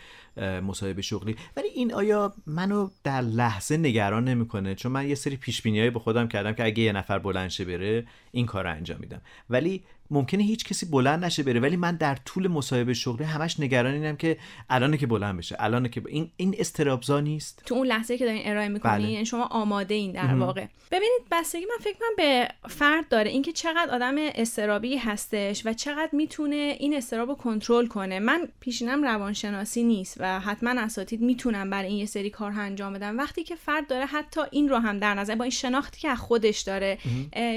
مصاحبه 0.62 1.02
شغلی. 1.02 1.36
ولی 1.56 1.68
این 1.68 1.94
آیا 1.94 2.34
منو 2.46 2.88
در 3.04 3.20
لحظه 3.20 3.76
نگران 3.76 4.24
نمی‌کنه؟ 4.24 4.74
چون 4.74 4.92
من 4.92 5.08
یه 5.08 5.14
سری 5.14 5.36
پیش 5.36 5.66
های 5.66 5.90
به 5.90 5.98
خودم 5.98 6.28
کردم 6.28 6.52
که 6.52 6.64
اگه 6.64 6.82
یه 6.82 6.92
نفر 6.92 7.18
بلند 7.18 7.48
شه 7.50 7.64
بره 7.64 8.06
این 8.32 8.46
کار 8.46 8.64
رو 8.64 8.70
انجام 8.70 9.00
میدم. 9.00 9.20
ولی 9.50 9.82
ممکنه 10.10 10.42
هیچ 10.42 10.64
کسی 10.64 10.86
بلند 10.86 11.24
نشه 11.24 11.42
بره 11.42 11.60
ولی 11.60 11.76
من 11.76 11.96
در 11.96 12.16
طول 12.24 12.48
مصاحبه 12.48 12.94
شغلی 12.94 13.24
همش 13.24 13.60
نگران 13.60 13.94
اینم 13.94 14.16
که 14.16 14.38
الان 14.70 14.96
که 14.96 15.06
بلند 15.06 15.38
بشه 15.38 15.56
الان 15.58 15.88
که 15.88 16.02
این 16.08 16.30
این 16.36 16.54
استرابزا 16.58 17.20
نیست؟ 17.20 17.62
تو 17.66 17.74
اون 17.74 17.86
لحظه 17.86 18.18
که 18.18 18.24
دارین 18.24 18.42
ارائه 18.44 18.68
می‌کنین 18.68 18.94
بله. 18.94 19.10
یعنی 19.10 19.26
شما 19.26 19.44
آماده 19.44 19.94
این 19.94 20.07
در 20.12 20.34
واقع. 20.34 20.66
ببینید 20.90 21.20
بستگی 21.30 21.64
من 21.64 21.84
فکر 21.84 21.98
کنم 21.98 22.16
به 22.16 22.48
فرد 22.68 23.08
داره. 23.08 23.30
اینکه 23.30 23.52
چقدر 23.52 23.94
آدم 23.94 24.14
استرابی 24.18 24.96
هستش 24.96 25.62
و 25.66 25.72
چقدر 25.72 26.08
می‌تونه 26.12 26.76
این 26.78 26.94
استراب 26.94 27.28
رو 27.28 27.34
کنترل 27.34 27.86
کنه. 27.86 28.18
من 28.18 28.48
پیشینم 28.60 29.04
روانشناسی 29.04 29.82
نیست 29.82 30.16
و 30.20 30.40
حتما 30.40 30.80
اساتید 30.80 31.20
می‌تونم 31.20 31.70
برای 31.70 31.88
این 31.88 31.98
یه 31.98 32.06
سری 32.06 32.30
کار 32.30 32.52
انجام 32.52 32.92
بدم 32.92 33.18
وقتی 33.18 33.44
که 33.44 33.54
فرد 33.56 33.86
داره 33.86 34.06
حتی 34.06 34.40
این 34.50 34.68
رو 34.68 34.76
هم 34.76 34.98
در 34.98 35.14
نظر 35.14 35.34
با 35.34 35.44
این 35.44 35.50
شناختی 35.50 36.00
که 36.00 36.08
از 36.08 36.18
خودش 36.18 36.60
داره 36.60 36.98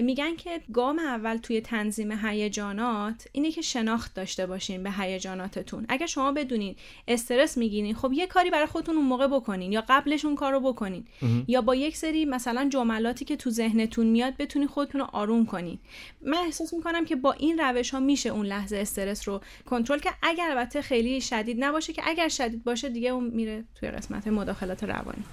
میگن 0.01 0.35
که 0.35 0.61
گام 0.73 0.99
اول 0.99 1.37
توی 1.37 1.61
تنظیم 1.61 2.11
هیجانات 2.25 3.27
اینه 3.31 3.51
که 3.51 3.61
شناخت 3.61 4.13
داشته 4.13 4.45
باشین 4.45 4.83
به 4.83 4.91
هیجاناتتون. 4.91 5.85
اگر 5.89 6.05
شما 6.05 6.31
بدونین 6.31 6.75
استرس 7.07 7.57
می‌گیرین 7.57 7.95
خب 7.95 8.13
یه 8.13 8.27
کاری 8.27 8.49
برای 8.49 8.65
خودتون 8.65 8.95
اون 8.95 9.05
موقع 9.05 9.27
بکنین 9.27 9.71
یا 9.71 9.83
قبلش 9.89 10.25
اون 10.25 10.35
کارو 10.35 10.59
بکنین 10.59 11.05
یا 11.47 11.61
با 11.61 11.75
یک 11.75 11.97
سری 11.97 12.25
مثلا 12.41 12.69
جملاتی 12.69 13.25
که 13.25 13.35
تو 13.35 13.49
ذهنتون 13.49 14.07
میاد 14.07 14.37
بتونین 14.37 14.67
خودتون 14.67 15.01
رو 15.01 15.07
آروم 15.13 15.45
کنین 15.45 15.79
من 16.21 16.37
احساس 16.37 16.73
می‌کنم 16.73 17.05
که 17.05 17.15
با 17.15 17.31
این 17.31 17.59
روش 17.59 17.89
ها 17.89 17.99
میشه 17.99 18.29
اون 18.29 18.45
لحظه 18.45 18.77
استرس 18.77 19.27
رو 19.27 19.41
کنترل 19.65 19.99
که 19.99 20.09
اگر 20.21 20.49
البته 20.49 20.81
خیلی 20.81 21.21
شدید 21.21 21.63
نباشه 21.63 21.93
که 21.93 22.01
اگر 22.05 22.27
شدید 22.27 22.63
باشه 22.63 22.89
دیگه 22.89 23.09
اون 23.09 23.23
میره 23.23 23.63
توی 23.75 23.91
قسمت 23.91 24.27
مداخلات 24.27 24.83
روانی. 24.83 25.23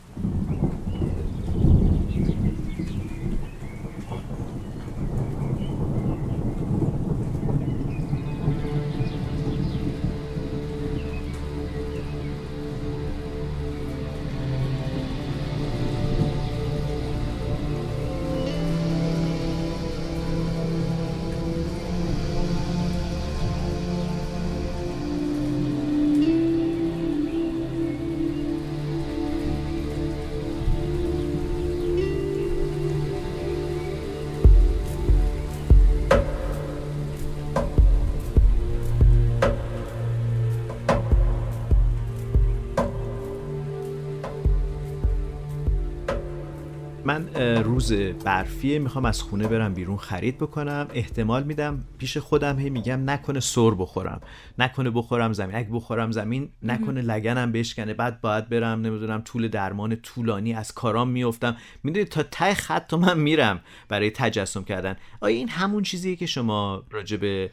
من 47.08 47.34
روز 47.64 47.92
برفیه 47.92 48.78
می‌خوام 48.78 49.04
از 49.04 49.22
خونه 49.22 49.48
برم 49.48 49.74
بیرون 49.74 49.96
خرید 49.96 50.38
بکنم. 50.38 50.88
احتمال 50.94 51.42
میدم 51.42 51.84
پیش 51.98 52.18
خودم 52.18 52.58
هی 52.58 52.70
میگم 52.70 53.10
نکنه 53.10 53.40
سر 53.40 53.70
بخورم. 53.70 54.20
نکنه 54.58 54.90
بخورم 54.90 55.32
زمین. 55.32 55.56
اگه 55.56 55.68
بخورم 55.72 56.10
زمین 56.10 56.48
نکنه 56.62 57.02
لگنم 57.02 57.52
بشکنه. 57.52 57.94
بعد 57.94 58.20
باید 58.20 58.48
برم 58.48 58.80
نمی‌دونم 58.80 59.20
طول 59.20 59.48
درمان 59.48 59.96
طولانی 59.96 60.54
از 60.54 60.72
کارام 60.72 61.08
میفتم 61.08 61.56
می‌دونید 61.82 62.08
تا 62.08 62.22
ته 62.22 62.54
خط 62.54 62.94
من 62.94 63.18
میرم 63.18 63.60
برای 63.88 64.10
تجسم 64.10 64.64
کردن. 64.64 64.96
آیا 65.20 65.36
این 65.36 65.48
همون 65.48 65.82
چیزیه 65.82 66.16
که 66.16 66.26
شما 66.26 66.82
راجع 66.90 67.16
به 67.16 67.50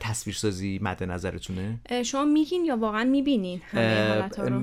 تصویرسازی 0.00 0.78
مد 0.82 1.04
نظرتونه؟ 1.04 1.80
شما 2.04 2.24
میگین 2.24 2.64
یا 2.64 2.76
واقعا 2.76 3.04
می‌بینین 3.04 3.60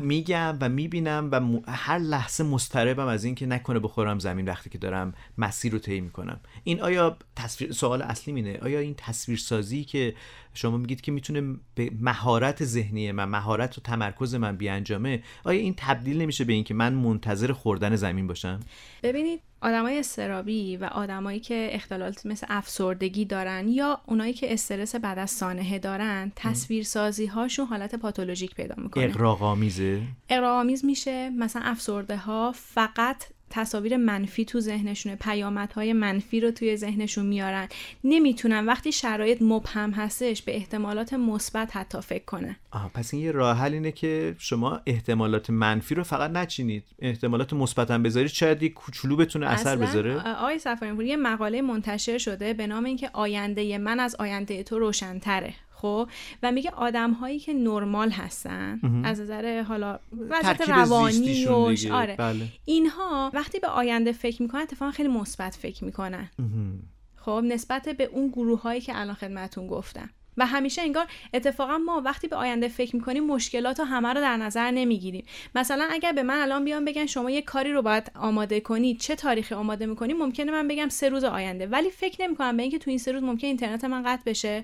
میگم 0.01 0.57
و 0.61 0.69
می‌بینم 0.69 1.29
و 1.31 1.59
هر 1.67 1.99
لحظه 1.99 2.43
مستربم 2.43 3.07
از 3.07 3.23
اینکه 3.23 3.45
نکنه 3.45 3.79
بخورم 3.79 4.19
زمین. 4.19 4.32
وقتی 4.41 4.69
که 4.69 4.77
دارم 4.77 5.13
مسیر 5.37 5.71
رو 5.71 5.79
طی 5.79 6.01
می‌کنم. 6.01 6.39
این 6.63 6.81
آیا 6.81 7.17
تصویر 7.35 7.71
سوال 7.71 8.01
اصلی 8.01 8.33
مینه 8.33 8.59
آیا 8.61 8.79
این 8.79 8.95
تصویرسازی 8.97 9.83
که 9.83 10.15
شما 10.53 10.77
میگید 10.77 11.01
که 11.01 11.11
می‌تونه 11.11 11.55
به 11.75 11.91
مهارت 11.99 12.63
ذهنی 12.63 13.11
من 13.11 13.25
مهارت 13.25 13.77
و 13.77 13.81
تمرکز 13.81 14.35
من 14.35 14.57
بیانجامه 14.57 15.23
آیا 15.43 15.59
این 15.59 15.73
تبدیل 15.77 16.21
نمیشه 16.21 16.43
به 16.43 16.53
اینکه 16.53 16.73
من 16.73 16.93
منتظر 16.93 17.51
خوردن 17.51 17.95
زمین 17.95 18.27
باشم؟ 18.27 18.59
ببینید 19.03 19.39
آدمای 19.61 19.99
استرابی 19.99 20.77
و 20.77 20.85
آدمایی 20.85 21.39
که 21.39 21.69
اختلالات 21.71 22.25
مثل 22.25 22.47
افسردگی 22.49 23.25
دارن 23.25 23.67
یا 23.69 24.01
اونایی 24.05 24.33
که 24.33 24.53
استرس 24.53 24.95
بعد 24.95 25.19
از 25.19 25.31
سانحه 25.31 25.79
دارن 25.79 26.31
تصویرسازی 26.35 27.25
هاشون 27.25 27.65
حالت 27.65 27.95
پاتولوژیک 27.95 28.55
پیدا 28.55 28.75
می‌کنه. 28.77 29.03
اقراق‌آمیزه 29.03 30.01
اقراق‌آمیز 30.29 30.85
میشه. 30.85 31.29
مثلا 31.29 31.61
افسرده 31.65 32.17
ها 32.17 32.51
فقط 32.55 33.23
تصاویر 33.55 33.97
منفی 33.97 34.45
تو 34.45 34.59
ذهنشونه 34.59 35.15
پیامدهای 35.15 35.93
منفی 35.93 36.39
رو 36.39 36.51
توی 36.51 36.77
ذهنشون 36.77 37.25
میارن. 37.25 37.67
نمی‌تونن. 38.03 38.65
وقتی 38.65 38.91
شرایط 38.91 39.41
مبهم 39.41 39.91
هستش 39.91 40.41
به 40.41 40.55
احتمالات 40.55 41.13
مثبت 41.13 41.77
حتی 41.77 42.01
فکر 42.01 42.25
کنه. 42.25 42.55
آه 42.71 42.91
پس 42.93 43.13
این 43.13 43.23
یه 43.23 43.31
راه 43.31 43.57
حل 43.57 43.73
اینه 43.73 43.91
که 43.91 44.35
شما 44.39 44.81
احتمالات 44.85 45.49
منفی 45.49 45.95
رو 45.95 46.03
فقط 46.03 46.31
نچینید. 46.31 46.83
احتمالات 46.99 47.53
مثبت 47.53 47.91
هم 47.91 48.03
بذارید. 48.03 48.29
شاید 48.29 48.63
یه 48.63 48.69
کوچولو 48.69 49.15
بتونه 49.15 49.47
اثر 49.47 49.75
بذاره. 49.75 50.17
آقای 50.17 50.59
سفاری 50.59 51.07
یه 51.07 51.17
مقاله 51.17 51.61
منتشر 51.61 52.17
شده 52.17 52.53
به 52.53 52.67
نام 52.67 52.83
اینکه 52.83 53.09
آینده 53.13 53.77
من 53.77 53.99
از 53.99 54.15
آینده 54.15 54.63
تو 54.63 54.79
روشنتره. 54.79 55.53
خب 55.83 56.09
و 56.43 56.51
میگه 56.51 56.69
آدم 56.71 57.11
هایی 57.11 57.39
که 57.39 57.53
نرمال 57.53 58.09
هستن 58.09 58.79
از 59.03 59.19
نظر 59.19 59.61
حالا 59.61 59.99
وضعیت 60.29 60.69
روانی 60.69 61.45
و 61.45 61.51
آره. 61.93 62.15
بله. 62.15 62.47
اینها 62.65 63.31
وقتی 63.33 63.59
به 63.59 63.67
آینده 63.67 64.11
فکر 64.11 64.41
می‌کنن 64.41 64.61
اتفاقا 64.61 64.91
خیلی 64.91 65.09
مثبت 65.09 65.55
فکر 65.55 65.83
می‌کنن. 65.83 66.29
خب 67.15 67.43
نسبت 67.47 67.89
به 67.89 68.03
اون 68.03 68.27
گروه 68.27 68.61
هایی 68.61 68.81
که 68.81 68.99
الان 68.99 69.15
خدمتون 69.15 69.67
گفتم. 69.67 70.09
و 70.37 70.45
همیشه 70.45 70.81
انگار 70.81 71.05
اتفاقا 71.33 71.77
ما 71.77 72.01
وقتی 72.05 72.27
به 72.27 72.35
آینده 72.35 72.67
فکر 72.67 72.95
می‌کنیم 72.95 73.25
مشکلات 73.25 73.79
و 73.79 73.83
همه 73.83 74.09
رو 74.09 74.21
در 74.21 74.37
نظر 74.37 74.71
نمی‌گیریم. 74.71 75.25
مثلا 75.55 75.87
اگر 75.91 76.11
به 76.11 76.23
من 76.23 76.37
الان 76.37 76.65
بیان 76.65 76.85
بگن 76.85 77.05
شما 77.05 77.31
یه 77.31 77.41
کاری 77.41 77.71
رو 77.71 77.81
باید 77.81 78.11
آماده 78.15 78.59
کنید 78.59 78.99
چه 78.99 79.15
تاریخی 79.15 79.55
آماده 79.55 79.85
می‌کنید 79.85 80.15
ممکنه 80.15 80.51
من 80.51 80.67
بگم 80.67 80.89
سه 80.89 81.09
روز 81.09 81.23
آینده. 81.23 81.67
ولی 81.67 81.89
فکر 81.89 82.21
نمی‌کنم 82.21 82.57
به 82.57 82.63
اینکه 82.63 82.79
تو 82.79 82.89
این 82.89 82.99
سه 82.99 83.11
روز 83.11 83.23
ممکنه 83.23 83.47
اینترنت 83.47 83.83
من 83.83 84.03
قطع 84.03 84.23
بشه. 84.25 84.63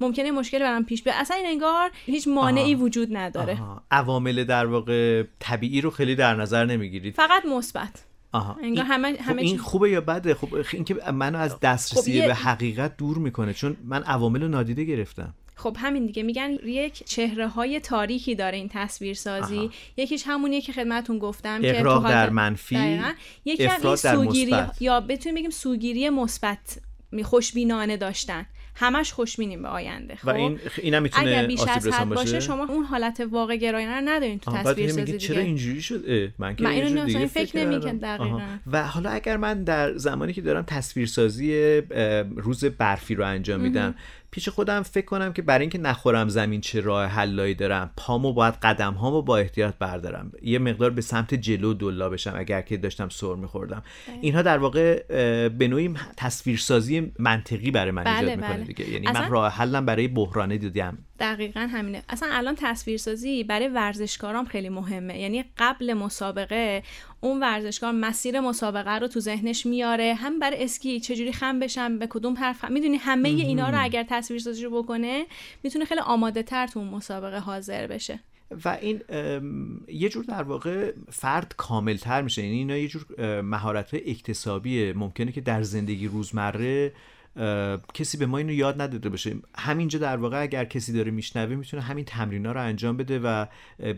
ممکنه 0.00 0.30
مشکل 0.30 0.58
برام 0.58 0.84
پیش 0.84 1.02
بیاد. 1.02 1.16
اصلا 1.18 1.36
این 1.36 1.46
انگار 1.46 1.90
هیچ 2.06 2.28
مانعی 2.28 2.74
وجود 2.74 3.16
نداره. 3.16 3.58
عوامل 3.90 4.44
در 4.44 4.66
واقع 4.66 5.24
طبیعی 5.38 5.80
رو 5.80 5.90
خیلی 5.90 6.14
در 6.14 6.34
نظر 6.34 6.64
نمی‌گیرید. 6.64 7.14
فقط 7.14 7.44
مثبت. 7.44 8.09
آها. 8.32 8.56
انگار 8.62 8.84
همه 8.84 9.16
خب 9.22 9.38
این 9.38 9.58
خوبه 9.58 9.90
یا 9.90 10.00
بده؟ 10.00 10.34
خب 10.34 10.48
اینکه 10.72 10.96
منو 11.12 11.38
از 11.38 11.52
خب 11.52 11.60
دسترسی 11.62 12.20
خب 12.20 12.26
به 12.26 12.34
حقیقت 12.34 12.96
دور 12.96 13.18
می‌کنه 13.18 13.54
چون 13.54 13.76
من 13.84 14.02
عوامل 14.02 14.48
نادیده 14.48 14.84
گرفتم. 14.84 15.34
خب 15.56 15.76
همین 15.80 16.06
دیگه. 16.06 16.22
میگن 16.22 16.50
یک 16.64 17.04
چهره 17.04 17.48
های 17.48 17.80
تاریخی 17.80 18.34
داره 18.34 18.56
این 18.56 18.68
تصویرسازی. 18.72 19.70
یکیش 19.96 20.22
همونیه 20.26 20.60
که 20.60 20.72
خدمتون 20.72 21.18
گفتم 21.18 21.62
که 21.62 21.82
تو 21.82 21.98
در 21.98 22.30
منفی 22.30 23.00
یکی 23.44 23.64
هم 23.64 23.86
این 23.86 23.96
سوگیری 23.96 24.56
یا 24.80 25.00
بتونیم 25.00 25.34
بگیم 25.34 25.50
سوگیری 25.50 26.10
مثبت 26.10 26.78
خوشبینانه 27.24 27.96
داشتن. 27.96 28.46
همش 28.74 29.12
خوشبینیم 29.12 29.62
به 29.62 29.68
آینده 29.68 30.16
خب 30.16 30.26
و 30.26 30.30
این 30.30 30.58
اینم 30.82 31.02
می‌تونه 31.02 31.28
اگر 31.28 31.46
بیش 31.46 31.60
از 31.68 31.88
حد 31.88 32.08
باشه. 32.08 32.40
شما 32.40 32.64
اون 32.64 32.84
حالت 32.84 33.26
واقع 33.30 33.56
گرایانه 33.56 33.94
رو 33.94 34.08
ندارین 34.08 34.38
تو 34.38 34.52
تصویر 34.52 34.88
سازی 34.88 35.04
دیگه. 35.04 35.18
چرا 35.18 35.40
اینجوری 35.40 35.82
شد؟ 35.82 36.32
من 36.38 36.56
که 36.56 36.68
اینو 36.68 37.04
دیگه 37.04 37.26
فکر 37.26 37.56
نمی‌کنم. 37.56 37.98
دقیقاً. 37.98 38.40
و 38.72 38.82
حالا 38.82 39.10
اگر 39.10 39.36
من 39.36 39.64
در 39.64 39.96
زمانی 39.96 40.32
که 40.32 40.40
دارم 40.40 40.64
تصویرسازی 40.66 41.80
روز 42.36 42.64
برفی 42.64 43.14
رو 43.14 43.26
انجام 43.26 43.60
میدم 43.60 43.94
پیش 44.30 44.48
خودم 44.48 44.82
فکر 44.82 45.04
کنم 45.04 45.32
که 45.32 45.42
برای 45.42 45.60
اینکه 45.60 45.78
نخورم 45.78 46.28
زمین 46.28 46.60
چه 46.60 46.80
راه 46.80 47.06
حلایی 47.06 47.54
دارم 47.54 47.90
پامو 47.96 48.32
باید 48.32 48.54
قدم 48.54 48.94
هامو 48.94 49.22
با 49.22 49.36
احتیاط 49.36 49.74
بردارم. 49.78 50.32
یه 50.42 50.58
مقدار 50.58 50.90
به 50.90 51.00
سمت 51.00 51.34
جلو 51.34 51.74
دلا 51.74 52.08
بشم 52.08 52.34
اگر 52.36 52.62
که 52.62 52.76
داشتم 52.76 53.08
سر 53.08 53.34
میخوردم. 53.34 53.82
اینها 54.20 54.42
در 54.42 54.58
واقع 54.58 55.02
به 55.48 55.68
نوعی 55.68 55.94
تصویرسازی 56.16 57.12
منطقی 57.18 57.70
برای 57.70 57.90
من 57.90 58.06
ایجاد 58.06 58.24
بله. 58.24 58.36
می‌کنه 58.36 58.56
بله. 58.56 58.64
دیگه. 58.64 58.90
یعنی 58.90 59.06
من 59.06 59.30
راه 59.30 59.52
حلم 59.52 59.86
برای 59.86 60.08
بحرانه 60.08 60.58
دیدم 60.58 60.98
دقیقا 61.20 61.60
همینه. 61.60 62.02
اصلا 62.08 62.28
الان 62.32 62.54
تصویرسازی 62.58 63.44
برای 63.44 63.68
ورزشکارام 63.68 64.44
خیلی 64.44 64.68
مهمه. 64.68 65.18
یعنی 65.18 65.44
قبل 65.58 65.94
مسابقه 65.94 66.82
اون 67.20 67.40
ورزشکار 67.40 67.92
مسیر 67.92 68.40
مسابقه 68.40 68.98
رو 68.98 69.08
تو 69.08 69.20
ذهنش 69.20 69.66
میاره. 69.66 70.14
هم 70.14 70.38
برای 70.38 70.64
اسکی 70.64 71.00
چجوری 71.00 71.32
خم 71.32 71.60
بشم 71.60 71.98
به 71.98 72.06
کدوم 72.06 72.34
طرف 72.34 72.64
می‌دونی 72.64 72.96
همه 72.96 73.28
اینا 73.28 73.70
رو 73.70 73.76
اگر 73.80 74.06
تصویرسازی 74.08 74.64
رو 74.64 74.82
بکنه 74.82 75.26
می‌تونه 75.62 75.84
خیلی 75.84 76.00
آماده 76.00 76.42
تر 76.42 76.66
تو 76.66 76.78
اون 76.78 76.88
مسابقه 76.88 77.38
حاضر 77.38 77.86
بشه. 77.86 78.20
و 78.64 78.78
این 78.80 79.00
یه 79.88 80.08
جور 80.08 80.24
در 80.24 80.42
واقع 80.42 80.92
فرد 81.10 81.54
کاملتر 81.56 82.22
میشه. 82.22 82.42
یعنی 82.42 82.56
اینا 82.56 82.76
یه 82.76 82.88
جور 82.88 83.40
مهارت 83.40 83.94
اکتسابیه. 83.94 84.92
ممکنه 84.92 85.32
که 85.32 85.40
در 85.40 85.62
زندگی 85.62 86.06
روزمره 86.06 86.92
کسی 87.94 88.18
به 88.18 88.26
ما 88.26 88.38
اینو 88.38 88.52
یاد 88.52 88.82
نداده 88.82 89.08
باشه. 89.08 89.36
همینجا 89.58 89.98
در 89.98 90.16
واقع 90.16 90.42
اگر 90.42 90.64
کسی 90.64 90.92
داره 90.92 91.10
میشنوه 91.10 91.54
می‌تونه 91.54 91.82
همین 91.82 92.04
تمرینا 92.04 92.52
رو 92.52 92.60
انجام 92.60 92.96
بده 92.96 93.18
و 93.18 93.46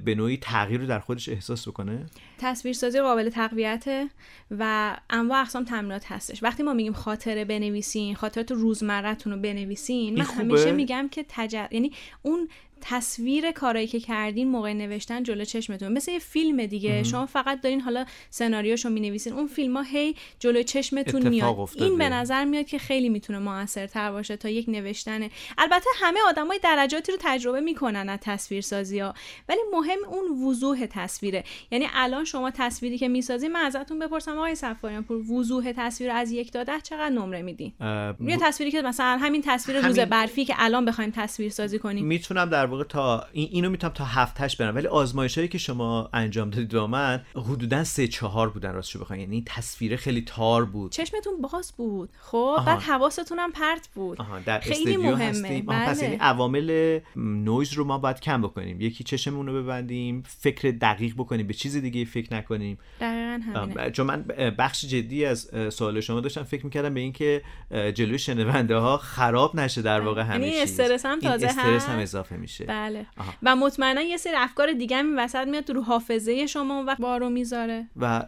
به 0.04 0.14
نوعی 0.14 0.36
تغییر 0.36 0.80
رو 0.80 0.86
در 0.86 0.98
خودش 0.98 1.28
احساس 1.28 1.68
بکنه. 1.68 2.06
تصویرسازی 2.38 3.00
قابل 3.00 3.30
تقویت 3.30 4.08
و 4.50 4.96
انواع 5.10 5.40
اقسام 5.40 5.64
تمرینات 5.64 6.12
هستش. 6.12 6.42
وقتی 6.42 6.62
ما 6.62 6.72
میگیم 6.72 6.92
خاطره 6.92 7.44
بنویسین 7.44 8.14
خاطرات 8.14 8.50
روزمرهتون 8.50 9.32
رو 9.32 9.38
بنویسین 9.38 10.18
من 10.18 10.24
همیشه 10.24 10.72
میگم 10.72 11.08
که 11.10 11.24
تجر... 11.28 11.66
یعنی 11.70 11.92
اون 12.22 12.48
تصویر 12.82 13.50
کارایی 13.50 13.86
که 13.86 14.00
کردین 14.00 14.48
موقع 14.48 14.72
نوشتن 14.72 15.22
جلو 15.22 15.44
چشمتون. 15.44 15.92
مثل 15.92 16.12
یه 16.12 16.18
فیلم 16.18 16.66
دیگه. 16.66 17.02
شما 17.02 17.26
فقط 17.26 17.60
دارین 17.60 17.80
حالا 17.80 18.04
سناریوشو 18.30 18.90
می‌نویسین. 18.90 19.32
اون 19.32 19.46
فیلم 19.46 19.76
ها 19.76 19.82
هی 19.82 20.14
جلو 20.38 20.62
چشمتون 20.62 21.28
میاد. 21.28 21.68
این 21.74 21.98
به 21.98 22.08
نظر 22.08 22.44
میاد 22.44 22.66
که 22.66 22.78
خیلی 22.78 23.08
می‌تونه 23.08 23.38
موثرتر 23.38 24.12
باشه 24.12 24.36
تا 24.36 24.48
یک 24.48 24.68
نوشتن 24.68 25.28
البته 25.58 25.90
همه 25.96 26.20
آدمای 26.28 26.60
درجاتی 26.62 27.12
رو 27.12 27.18
تجربه 27.20 27.60
می‌کنن 27.60 28.08
از 28.08 28.18
تصویرسازی 28.22 28.98
ها 28.98 29.14
ولی 29.48 29.60
مهم 29.72 29.98
اون 30.08 30.48
وضوح 30.48 30.86
تصویره. 30.90 31.44
یعنی 31.70 31.86
الان 31.94 32.24
شما 32.24 32.50
تصویری 32.50 32.98
که 32.98 33.08
می‌سازی 33.08 33.48
من 33.48 33.60
ازتون 33.60 33.98
بپرسم 33.98 34.36
آقای 34.36 34.54
صفاریان 34.54 35.02
پور 35.02 35.32
وضوح 35.32 35.72
تصویر 35.76 36.10
از 36.10 36.32
یک 36.32 36.52
داده 36.52 36.80
چقدر 36.80 37.08
نمره 37.08 37.42
میدین؟ 37.42 37.72
یه 38.20 38.36
تصویری 38.40 38.72
که 38.72 38.82
مثلا 38.82 39.18
همین 39.20 39.42
تصویر 39.46 39.80
روز 39.80 39.98
برفی 39.98 40.44
که 40.44 40.54
الان 40.58 40.84
بخوایم 40.84 41.10
تصویر 41.10 41.50
سازی 41.50 41.78
کنیم. 41.78 42.06
می‌تونم 42.06 42.50
در 42.50 42.66
واقع 42.72 42.84
تا 42.84 43.26
این 43.32 43.48
اینو 43.52 43.70
می‌تونم 43.70 43.92
تا 43.92 44.04
هفتش 44.04 44.56
برم. 44.56 44.74
ولی 44.74 44.86
آزمایش 44.86 45.38
هایی 45.38 45.48
که 45.48 45.58
شما 45.58 46.10
انجام 46.12 46.50
دادید 46.50 46.72
با 46.74 46.86
من 46.86 47.22
حدودا 47.34 47.84
سه 47.84 48.08
چهار 48.08 48.50
بودن 48.50 48.72
راستشو 48.72 49.00
بخواین. 49.00 49.22
یعنی 49.22 49.42
تصویر 49.46 49.96
خیلی 49.96 50.22
تار 50.22 50.64
بود. 50.64 50.92
چشمتون 50.92 51.32
باز 51.40 51.72
بود. 51.76 52.10
خب 52.20 52.62
بعد 52.66 52.82
حواستون 52.82 53.38
هم 53.38 53.52
پرت 53.52 53.88
بود. 53.94 54.20
آها. 54.20 54.38
در 54.38 54.60
خیلی 54.60 54.96
مهمه. 54.96 55.62
بله. 55.62 55.86
پس 55.86 56.02
یعنی 56.02 56.16
عوامل 56.16 57.00
نویز 57.16 57.72
رو 57.72 57.84
ما 57.84 57.98
باید 57.98 58.20
کم 58.20 58.42
بکنیم. 58.42 58.80
یکی 58.80 59.04
چشممون 59.04 59.46
رو 59.46 59.62
ببندیم 59.62 60.22
فکر 60.26 60.70
دقیق 60.70 61.14
بکنیم 61.14 61.46
به 61.46 61.54
چیز 61.54 61.76
دیگه 61.76 62.04
فکر 62.04 62.34
نکنیم. 62.34 62.78
دقیقاً 63.00 63.90
چون 63.92 64.06
من 64.06 64.22
بخش 64.58 64.84
جدی 64.84 65.24
از 65.24 65.50
سوال 65.70 66.00
شما 66.00 66.20
داشتم 66.20 66.42
فکر 66.42 66.64
می‌کردم 66.64 66.94
به 66.94 67.00
اینکه 67.00 67.42
جلوی 67.70 68.18
شنونده 68.18 68.76
ها 68.76 68.96
خراب 68.96 69.56
نشه 69.56 69.82
در 69.82 70.00
واقع 70.00 70.22
همه 70.22 70.46
یعنی 70.46 70.60
استرس 70.60 71.06
هم 71.06 71.20
تازه 71.20 71.46
استرس 71.46 71.86
هم 71.86 71.98
اضافه 71.98 72.36
میشه. 72.36 72.61
بله. 72.62 73.06
و 73.42 73.56
مطمئنا 73.56 74.02
یه 74.02 74.16
سری 74.16 74.34
افکار 74.36 74.72
دیگه 74.72 74.96
هم 74.96 75.18
وسط 75.18 75.46
میاد 75.46 75.70
رو 75.70 75.82
حافظه 75.82 76.46
شما 76.46 76.84
و 76.86 76.96
بارو 76.98 77.30
می‌ذاره. 77.30 77.86
و 77.96 78.24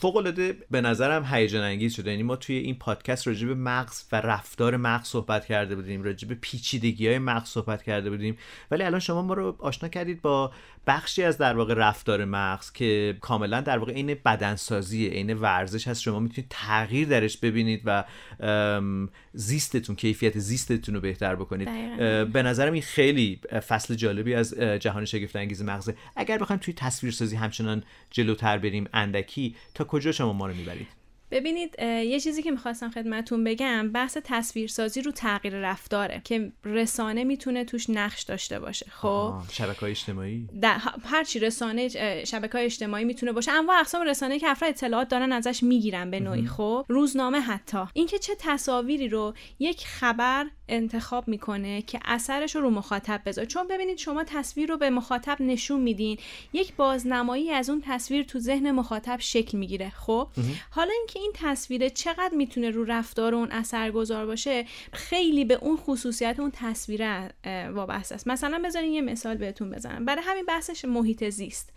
فوق 0.00 0.16
العاده 0.16 0.56
به 0.70 0.80
نظرم 0.80 1.24
هیجان 1.30 1.62
انگیز 1.62 1.94
شده. 1.94 2.10
یعنی 2.10 2.22
ما 2.22 2.36
توی 2.36 2.56
این 2.56 2.74
پادکست 2.74 3.26
راجع 3.26 3.46
به 3.46 3.54
مغز 3.54 4.04
و 4.12 4.16
رفتار 4.16 4.76
مغز 4.76 5.06
صحبت 5.06 5.46
کرده 5.46 5.76
بودیم 5.76 6.02
راجع 6.02 6.28
به 6.28 6.34
پیچیدگی 6.34 7.08
های 7.08 7.18
مغز 7.18 7.48
صحبت 7.48 7.82
کرده 7.82 8.10
بودیم. 8.10 8.38
ولی 8.70 8.82
الان 8.82 9.00
شما 9.00 9.22
ما 9.22 9.34
رو 9.34 9.56
آشنا 9.58 9.88
کردید 9.88 10.22
با 10.22 10.52
بخشی 10.86 11.22
از 11.22 11.38
در 11.38 11.56
واقع 11.56 11.74
رفتار 11.74 12.24
مغز 12.24 12.72
که 12.72 13.16
کاملا 13.20 13.60
در 13.60 13.78
واقع 13.78 13.92
عین 13.92 14.16
بدنسازیه 14.24 15.10
عین 15.10 15.34
ورزش 15.34 15.88
هست. 15.88 16.00
شما 16.00 16.20
می‌تونید 16.20 16.46
تغییر 16.50 17.08
درش 17.08 17.36
ببینید 17.36 17.82
و 17.84 18.04
زیستتون 19.32 19.96
کیفیت 19.96 20.38
زیستتون 20.38 20.94
رو 20.94 21.00
بهتر 21.00 21.34
بکنید. 21.34 21.68
به 22.32 22.42
نظرم 22.42 22.72
این 22.72 22.82
خیلی 22.82 23.40
فصل 23.60 23.94
جالبی 23.94 24.34
از 24.34 24.54
جهان 24.54 25.04
شگفت 25.04 25.36
انگیز 25.36 25.62
مغزه 25.62 25.96
اگر 26.16 26.38
بخوایم 26.38 26.60
توی 26.60 26.74
تصویرسازی 26.74 27.36
همچنان 27.36 27.82
جلوتر 28.10 28.58
بریم 28.58 28.88
اندکی 28.92 29.56
تا 29.74 29.84
کجا 29.84 30.12
شما 30.12 30.32
ما 30.32 30.46
رو 30.46 30.54
می‌برید؟ 30.54 30.86
ببینید 31.30 31.74
یه 31.82 32.20
چیزی 32.20 32.42
که 32.42 32.50
می‌خواستم 32.50 32.90
خدمتون 32.90 33.44
بگم 33.44 33.92
بحث 33.92 34.18
تصویرسازی 34.24 35.02
رو 35.02 35.12
تغییر 35.12 35.54
رفتاره 35.54 36.20
که 36.24 36.52
رسانه 36.64 37.24
می‌تونه 37.24 37.64
توش 37.64 37.90
نقش 37.90 38.22
داشته 38.22 38.60
باشه 38.60 38.86
خب؟ 38.90 39.34
شبکه 39.52 39.86
اجتماعی؟ 39.86 40.48
هر 41.04 41.24
چی 41.24 41.38
رسانه 41.38 41.88
شبکه 42.24 42.58
اجتماعی 42.58 43.04
می‌تونه 43.04 43.32
باشه. 43.32 43.52
انواع 43.52 43.78
اقسام 43.78 44.06
رسانه 44.06 44.38
که 44.38 44.48
افراد 44.48 44.70
اطلاعات 44.70 45.08
دارن 45.08 45.32
ازش 45.32 45.62
می‌گیرن 45.62 46.10
به 46.10 46.20
نوعی 46.20 46.46
خب؟ 46.46 46.86
روزنامه 46.88 47.40
حتی. 47.40 47.78
اینکه 47.94 48.18
چه 48.18 48.32
تصاویری 48.38 49.08
رو 49.08 49.34
یک 49.58 49.86
خبر 49.86 50.46
انتخاب 50.70 51.28
می‌کنه 51.28 51.82
که 51.82 52.00
اثرش 52.04 52.56
رو 52.56 52.60
رو 52.60 52.70
مخاطب 52.70 53.20
بذاره. 53.26 53.46
چون 53.46 53.68
ببینید 53.68 53.98
شما 53.98 54.24
تصویر 54.24 54.68
رو 54.68 54.76
به 54.76 54.90
مخاطب 54.90 55.36
نشون 55.40 55.80
میدین 55.80 56.18
یک 56.52 56.74
بازنمایی 56.74 57.50
از 57.50 57.70
اون 57.70 57.82
تصویر 57.86 58.22
تو 58.22 58.38
ذهن 58.38 58.70
مخاطب 58.70 59.16
شکل 59.20 59.58
می‌گیره 59.58 59.90
خب؟ 59.90 60.28
حالا 60.70 60.92
اینکه 60.92 61.18
این 61.18 61.32
تصویره 61.34 61.90
چقدر 61.90 62.34
می‌تونه 62.34 62.70
رو 62.70 62.84
رفتار 62.84 63.34
اون 63.34 63.52
اثرگذار 63.52 64.26
باشه 64.26 64.64
خیلی 64.92 65.44
به 65.44 65.54
اون 65.54 65.76
خصوصیت 65.76 66.40
اون 66.40 66.50
تصویره 66.54 67.30
وابسته 67.72 68.14
است. 68.14 68.26
مثلا 68.26 68.62
بذارین 68.64 68.92
یه 68.92 69.00
مثال 69.00 69.36
بهتون 69.36 69.70
بزنم. 69.70 70.04
برای 70.04 70.22
همین 70.26 70.44
بحثش 70.44 70.84
محیط 70.84 71.28
زیست. 71.28 71.72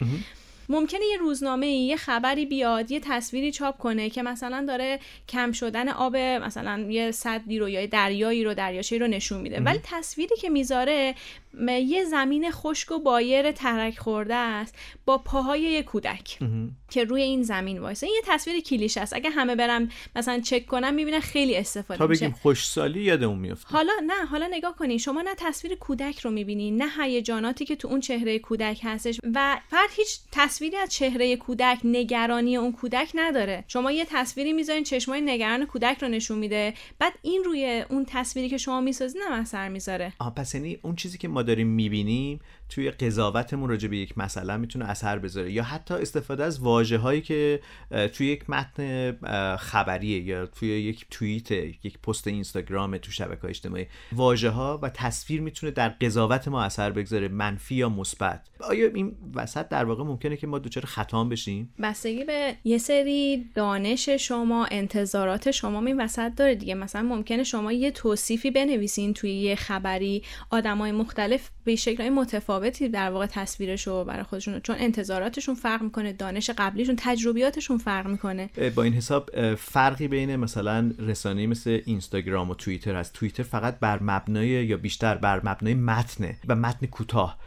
ممکنه 0.70 1.06
یه 1.12 1.18
روزنامه 1.18 1.68
یه 1.68 1.96
خبری 1.96 2.46
بیاد 2.46 2.92
یه 2.92 3.00
تصویری 3.00 3.52
چاپ 3.52 3.78
کنه 3.78 4.10
که 4.10 4.24
مثلا 4.24 4.66
داره 4.68 5.00
کم 5.30 5.52
شدن 5.52 5.90
آب 5.90 6.16
مثلا 6.16 6.80
یه 6.90 7.12
صدی 7.12 7.60
رو 7.60 7.70
یا 7.70 7.86
دریایی 7.86 8.44
رو 8.44 8.54
دریاچه 8.54 8.98
رو 8.98 9.08
نشون 9.08 9.42
میده. 9.42 9.62
ولی 9.62 9.80
تصویری 9.84 10.36
که 10.36 10.50
می‌ذاره 10.50 11.16
یه 11.68 12.04
زمین 12.04 12.52
خشک 12.52 12.92
و 12.92 13.00
بایر 13.00 13.52
ترک 13.52 14.00
خورده 14.00 14.36
است 14.36 14.76
با 15.06 15.18
پاهای 15.18 15.62
یه 15.62 15.84
کودک 15.84 16.40
که 16.92 17.04
روی 17.04 17.22
این 17.22 17.44
زمین 17.44 17.80
وایسه. 17.80 18.08
این 18.08 18.16
یه 18.16 18.22
تصویر 18.26 18.60
کلیش 18.60 18.98
است. 18.98 19.14
اگه 19.14 19.30
همه 19.30 19.56
برم 19.56 19.90
مثلا 20.16 20.40
چک 20.40 20.66
کنم 20.66 20.94
می‌بینن 20.94 21.20
خیلی 21.20 21.56
استفاده 21.56 21.98
تا 21.98 22.08
بگیم 22.08 22.32
خوشسالی 22.32 23.02
یادمون 23.02 23.40
میفته. 23.40 23.68
حالا 23.70 23.94
نه 24.08 24.26
حالا 24.26 24.48
نگاه 24.52 24.76
کنین. 24.76 24.98
شما 24.98 25.22
نه 25.22 25.36
تصویر 25.38 25.76
کودک 25.76 26.20
رو 26.20 26.32
می‌بینین 26.32 26.82
نه 26.82 27.04
هیجاناتی 27.04 27.66
که 27.66 27.76
تو 27.76 27.88
اون 27.88 28.00
چهره 28.00 28.40
کودک 28.40 28.80
هستش 28.84 29.20
و 29.34 29.60
فرد 29.70 29.90
هیچ 29.96 30.20
تصویری 30.32 30.78
از 30.78 30.90
چهره 30.90 31.36
کودک 31.36 31.80
نگرانی 31.84 32.58
اون 32.58 32.72
کودک 32.72 33.12
نداره. 33.16 33.64
شما 33.68 33.92
یه 33.92 34.06
تصویری 34.10 34.54
می‌ذارین 34.54 34.84
چشمای 34.84 35.22
نگران 35.22 35.66
کودک 35.66 35.98
رو 36.02 36.08
نشون 36.08 36.38
میده. 36.38 36.74
بعد 37.00 37.14
این 37.22 37.44
روی 37.44 37.86
اون 37.90 38.06
تصویری 38.10 38.50
که 38.50 38.58
شما 38.58 38.82
می‌سازین 38.82 39.22
هم 39.22 39.42
اثر 39.42 39.70
می‌ذاره. 39.70 40.14
آ 40.20 40.30
پس 40.30 40.56
یعنی 40.56 40.80
اون 40.82 40.96
چیزی 40.96 41.18
که 41.18 41.28
ما 41.28 41.43
داریم 41.44 41.68
می‌بینیم 41.68 42.40
توی 42.70 42.92
قضاوتمون 42.92 43.70
راجع 43.70 43.88
به 43.88 43.98
یک 43.98 44.18
مسئله 44.18 44.58
می‌تونه 44.58 44.86
اثر 44.86 45.20
بذاره 45.20 45.52
یا 45.52 45.64
حتی 45.64 45.94
استفاده 45.94 46.44
از 46.44 46.60
واژه 46.60 46.98
هایی 46.98 47.22
که 47.22 47.60
توی 48.14 48.28
یک 48.28 48.50
متن 48.50 49.12
خبریه 49.56 50.22
یا 50.22 50.46
توی 50.46 50.70
یک 50.70 51.06
توییت 51.12 51.52
یک 51.52 52.00
پست 52.00 52.28
اینستاگرام 52.28 52.98
تو 52.98 53.12
شبکه 53.12 53.46
اجتماعی. 53.46 53.86
واژه 54.12 54.50
ها 54.50 54.80
و 54.84 54.90
تصویر 54.90 55.42
می‌تونه 55.42 55.72
در 55.72 55.90
قضاوت 55.90 56.48
ما 56.48 56.64
اثر 56.64 56.92
بگذاره 56.92 57.28
منفی 57.28 57.76
یا 57.76 57.90
مثبت. 57.90 58.48
آیا 58.60 58.88
این 58.94 59.16
وسط 59.36 59.70
در 59.70 59.86
واقع 59.86 60.04
ممکنه 60.04 60.38
که 60.38 60.48
ما 60.48 60.60
دچار 60.60 60.86
خطا 60.86 61.24
بشیم؟ 61.24 61.74
بستگی 61.82 62.24
به 62.24 62.56
یه 62.64 62.78
سری 62.78 63.46
دانش 63.56 64.10
شما 64.10 64.68
انتظارات 64.72 65.52
شما 65.52 65.86
این 65.86 66.02
وسط 66.02 66.36
داره 66.36 66.56
دیگه. 66.56 66.76
مثلا 66.76 67.02
ممکنه 67.02 67.44
شما 67.44 67.72
یه 67.72 67.92
توصیفی 67.92 68.52
بنویسین 68.52 69.14
توی 69.14 69.32
یه 69.32 69.56
خبری. 69.56 70.24
آدمای 70.50 70.92
مختلف 70.92 71.33
مختلف 71.34 71.50
به 71.64 71.76
شکلهای 71.76 72.10
متفاوتی 72.10 72.90
در 72.90 73.12
واقع 73.12 73.26
تصویرش 73.26 73.88
رو 73.88 74.04
برای 74.04 74.24
خودشون 74.24 74.60
چون 74.60 74.76
انتظاراتشون 74.80 75.56
فرق 75.56 75.82
می‌کنه 75.82 76.14
دانش 76.14 76.50
قبلیشون 76.50 76.96
تجربیاتشون 77.00 77.78
فرق 77.78 78.08
می‌کنه. 78.08 78.50
با 78.76 78.84
این 78.84 78.94
حساب 78.94 79.56
فرقی 79.56 80.08
بین 80.08 80.36
مثلا 80.36 80.92
رسانه 81.00 81.48
مثل 81.48 81.82
اینستاگرام 81.86 82.50
و 82.50 82.56
توییتر 82.56 82.96
هست. 82.96 83.14
توییتر 83.14 83.44
فقط 83.44 83.80
بر 83.80 84.04
مبنای 84.04 84.48
یا 84.48 84.78
بیشتر 84.78 85.16
بر 85.16 85.42
مبنای 85.44 85.74
متنه 85.74 86.38
و 86.48 86.56
متن 86.56 86.86
کوتاه. 86.86 87.38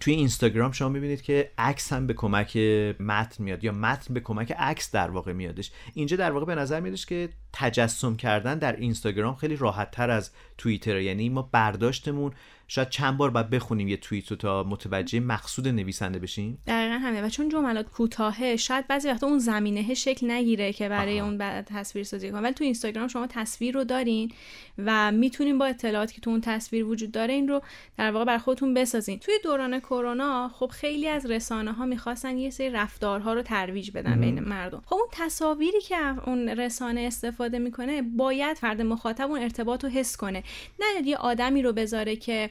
توی 0.00 0.14
اینستاگرام 0.14 0.72
شما 0.72 0.88
می‌بینید 0.88 1.22
که 1.22 1.50
عکس 1.58 1.92
هم 1.92 2.06
به 2.06 2.14
کمک 2.14 2.56
متن 3.00 3.44
میاد 3.44 3.64
یا 3.64 3.72
متن 3.72 4.14
به 4.14 4.20
کمک 4.20 4.52
عکس 4.52 4.90
در 4.90 5.10
واقع 5.10 5.32
میادش. 5.32 5.70
اینجا 5.94 6.16
در 6.16 6.30
واقع 6.30 6.46
به 6.46 6.54
نظر 6.54 6.80
میادش 6.80 7.06
که 7.06 7.28
تجسم 7.52 8.16
کردن 8.16 8.58
در 8.58 8.76
اینستاگرام 8.76 9.34
خیلی 9.34 9.56
راحت 9.56 9.90
تر 9.90 10.10
از 10.10 10.30
توییتر. 10.58 11.00
یعنی 11.00 11.28
ما 11.28 11.42
برداشتمون 11.52 12.32
شاید 12.68 12.88
چند 12.88 13.16
بار 13.16 13.30
باید 13.30 13.50
بخونیم 13.50 13.88
یه 13.88 13.96
توییت 13.96 14.30
رو 14.30 14.36
تا 14.36 14.62
متوجه 14.62 15.20
مقصود 15.20 15.68
نویسنده 15.68 16.18
بشیم. 16.18 16.58
دقیقا 16.66 16.94
همه 16.94 17.22
و 17.22 17.28
چون 17.28 17.48
جملات 17.48 17.88
کوتاهه 17.88 18.56
شاید 18.56 18.86
بعضی 18.86 19.08
وقتا 19.08 19.26
اون 19.26 19.38
زمینه 19.38 19.94
شکل 19.94 20.30
نگیره 20.30 20.72
که 20.72 20.88
برای 20.88 21.20
اون 21.20 21.38
بعد 21.38 21.64
تصویر 21.64 22.04
سازی 22.04 22.30
کنه. 22.30 22.40
ولی 22.40 22.54
تو 22.54 22.64
اینستاگرام 22.64 23.08
شما 23.08 23.26
تصویر 23.26 23.74
رو 23.74 23.84
دارین 23.84 24.32
و 24.78 25.12
می‌تونین 25.12 25.58
با 25.58 25.66
اطلاعاتی 25.66 26.14
که 26.14 26.20
تو 26.20 26.30
اون 26.30 26.40
تصویر 26.40 26.84
وجود 26.84 27.12
داره 27.12 27.34
این 27.34 27.48
رو 27.48 27.62
در 27.98 28.10
واقع 28.10 28.24
بر 28.24 28.38
خودتون 28.38 28.74
بسازین. 28.74 29.18
توی 29.18 29.34
دوران 29.44 29.80
کرونا 29.80 30.48
خب 30.48 30.70
خیلی 30.74 31.08
از 31.08 31.30
رسانه 31.30 31.72
ها 31.72 31.86
می‌خواستن 31.86 32.38
یه 32.38 32.50
سری 32.50 32.70
رفتارها 32.70 33.32
رو 33.32 33.42
ترویج 33.42 33.90
بدن 33.90 34.20
بین 34.20 34.40
مردم. 34.40 34.82
خب 34.86 34.94
اون 34.94 35.08
تصاویری 35.12 35.80
که 35.80 36.28
اون 36.28 36.48
رسانه 36.48 37.00
استفاده 37.00 37.58
می‌کنه 37.58 38.02
باید 38.02 38.56
فرد 38.56 38.82
مخاطب 38.82 39.30
اون 39.30 39.42
ارتباط 39.42 39.84
رو 39.84 39.90
حس 39.90 40.16
کنه. 40.16 40.42
نه 40.80 41.08
یه 41.08 41.16
آدمی 41.16 41.62
رو 41.62 41.72
بذاره 41.72 42.16
که 42.16 42.50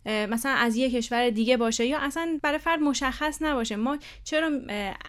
مثلا 0.05 0.51
از 0.51 0.75
یه 0.75 0.91
کشور 0.91 1.29
دیگه 1.29 1.57
باشه 1.57 1.85
یا 1.85 1.99
اصلا 1.99 2.39
برای 2.43 2.57
فرد 2.57 2.79
مشخص 2.79 3.41
نباشه. 3.41 3.75
ما 3.75 3.97
چرا 4.23 4.51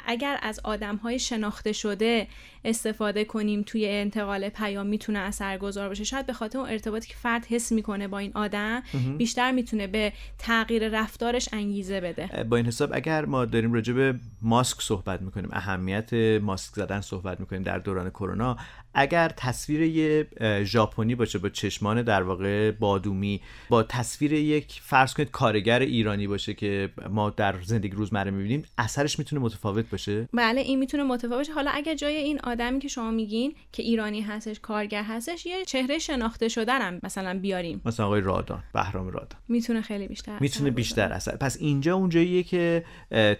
اگر 0.07 0.38
از 0.42 0.61
آدم 0.64 0.96
های 0.96 1.18
شناخته 1.18 1.72
شده 1.72 2.26
استفاده 2.64 3.24
کنیم 3.24 3.62
توی 3.62 3.88
انتقال 3.88 4.48
پیام 4.48 4.87
می‌تونه 4.87 5.18
اثرگذار 5.18 5.88
باشه؟ 5.88 6.05
شاید 6.05 6.26
به 6.26 6.33
خاطر 6.33 6.59
اون 6.59 6.68
ارتباطی 6.68 7.09
که 7.09 7.14
فرد 7.14 7.46
حس 7.46 7.72
می‌کنه 7.72 8.09
با 8.09 8.18
این 8.18 8.33
آدم 8.35 8.83
بیشتر 9.18 9.52
می‌تونه 9.52 9.87
به 9.87 10.12
تغییر 10.38 10.88
رفتارش 10.88 11.48
انگیزه 11.52 12.00
بده. 12.00 12.44
با 12.44 12.57
این 12.57 12.66
حساب 12.66 12.90
اگر 12.92 13.24
ما 13.24 13.44
داریم 13.44 13.72
راجع 13.72 13.92
به 13.92 14.14
ماسک 14.42 14.83
صحبت 14.83 15.22
می‌کنیم 15.22 15.48
اهمیت 15.52 16.12
ماسک 16.42 16.74
زدن 16.74 17.00
صحبت 17.00 17.40
می‌کنیم 17.40 17.62
در 17.62 17.78
دوران 17.78 18.11
کرونا 18.11 18.57
اگر 18.94 19.28
تصویر 19.37 19.83
یه 19.83 20.26
ژاپنی 20.64 21.14
باشه 21.14 21.38
با 21.38 21.48
چشمان 21.48 22.02
در 22.02 22.22
واقع 22.22 22.70
بادومی 22.70 23.40
با 23.68 23.83
تصویر 23.83 24.33
یک 24.33 24.82
فرض 24.85 25.14
کنید 25.14 25.31
کارگر 25.31 25.79
ایرانی 25.79 26.27
باشه 26.27 26.55
که 26.55 26.90
ما 27.11 27.31
در 27.31 27.55
زندگی 27.62 27.97
روزمره 27.97 28.31
می‌بینیم 28.31 28.64
اثرش 28.79 29.18
می‌تونه 29.18 29.42
متفاوت 29.42 29.90
باشه؟ 29.90 30.29
بله 30.33 30.61
این 30.61 30.79
می‌تونه 30.79 31.03
متفاوت 31.03 31.37
باشه. 31.37 31.53
حالا 31.53 31.71
اگر 31.75 31.95
جای 31.95 32.16
این 32.16 32.40
آدمی 32.40 32.79
که 32.79 32.88
شما 32.88 33.11
میگین 33.11 33.55
که 33.73 33.83
ایرانی 33.83 34.21
هستش 34.21 34.61
کارگر 34.61 35.03
هستش 35.03 35.47
یه 35.47 35.64
چهره 35.64 35.99
شناخته 35.99 36.49
شده 36.49 36.73
هم 36.73 37.01
مثلا 37.03 37.38
بیاریم. 37.38 37.81
مثلا 37.85 38.07
آقای 38.07 38.21
رادان 38.21 38.62
بهرام 38.75 39.07
رادان. 39.07 39.40
می‌تونه 39.49 39.83
خیلی 39.83 40.09
بیشتر 40.09 40.38
می‌تونه 40.40 40.71
بیشتر 40.71 41.12
اثر. 41.12 41.37
پس 41.37 41.57
اینجا 41.61 41.95
اونجاییه 41.95 42.42
که 42.42 42.85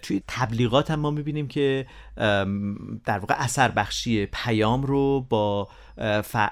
توی 0.03 0.23
تبلیغات 0.29 0.91
هم 0.91 1.01
ما 1.01 1.11
می‌بینیم 1.11 1.49
که 1.49 1.87
در 3.05 3.19
واقع 3.19 3.35
اثر 3.39 3.69
بخشی 3.69 4.27
پیام 4.27 4.83
رو 4.83 5.27
با 5.29 5.69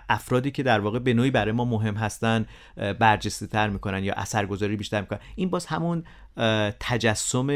افرادی 0.09 0.51
که 0.51 0.62
در 0.62 0.81
واقع 0.81 0.99
به 0.99 1.14
نوعی 1.14 1.31
برای 1.31 1.53
ما 1.53 1.64
مهم 1.64 1.94
هستن 1.94 2.46
برجسته 2.77 3.46
تر 3.46 3.68
می‌کنن 3.68 4.05
یا 4.05 4.14
اثرگذاری 4.16 4.77
بیشتر 4.77 5.01
می‌کنن. 5.01 5.18
این 5.35 5.51
باز 5.51 5.66
همون 5.66 6.05
تجسم 6.81 7.46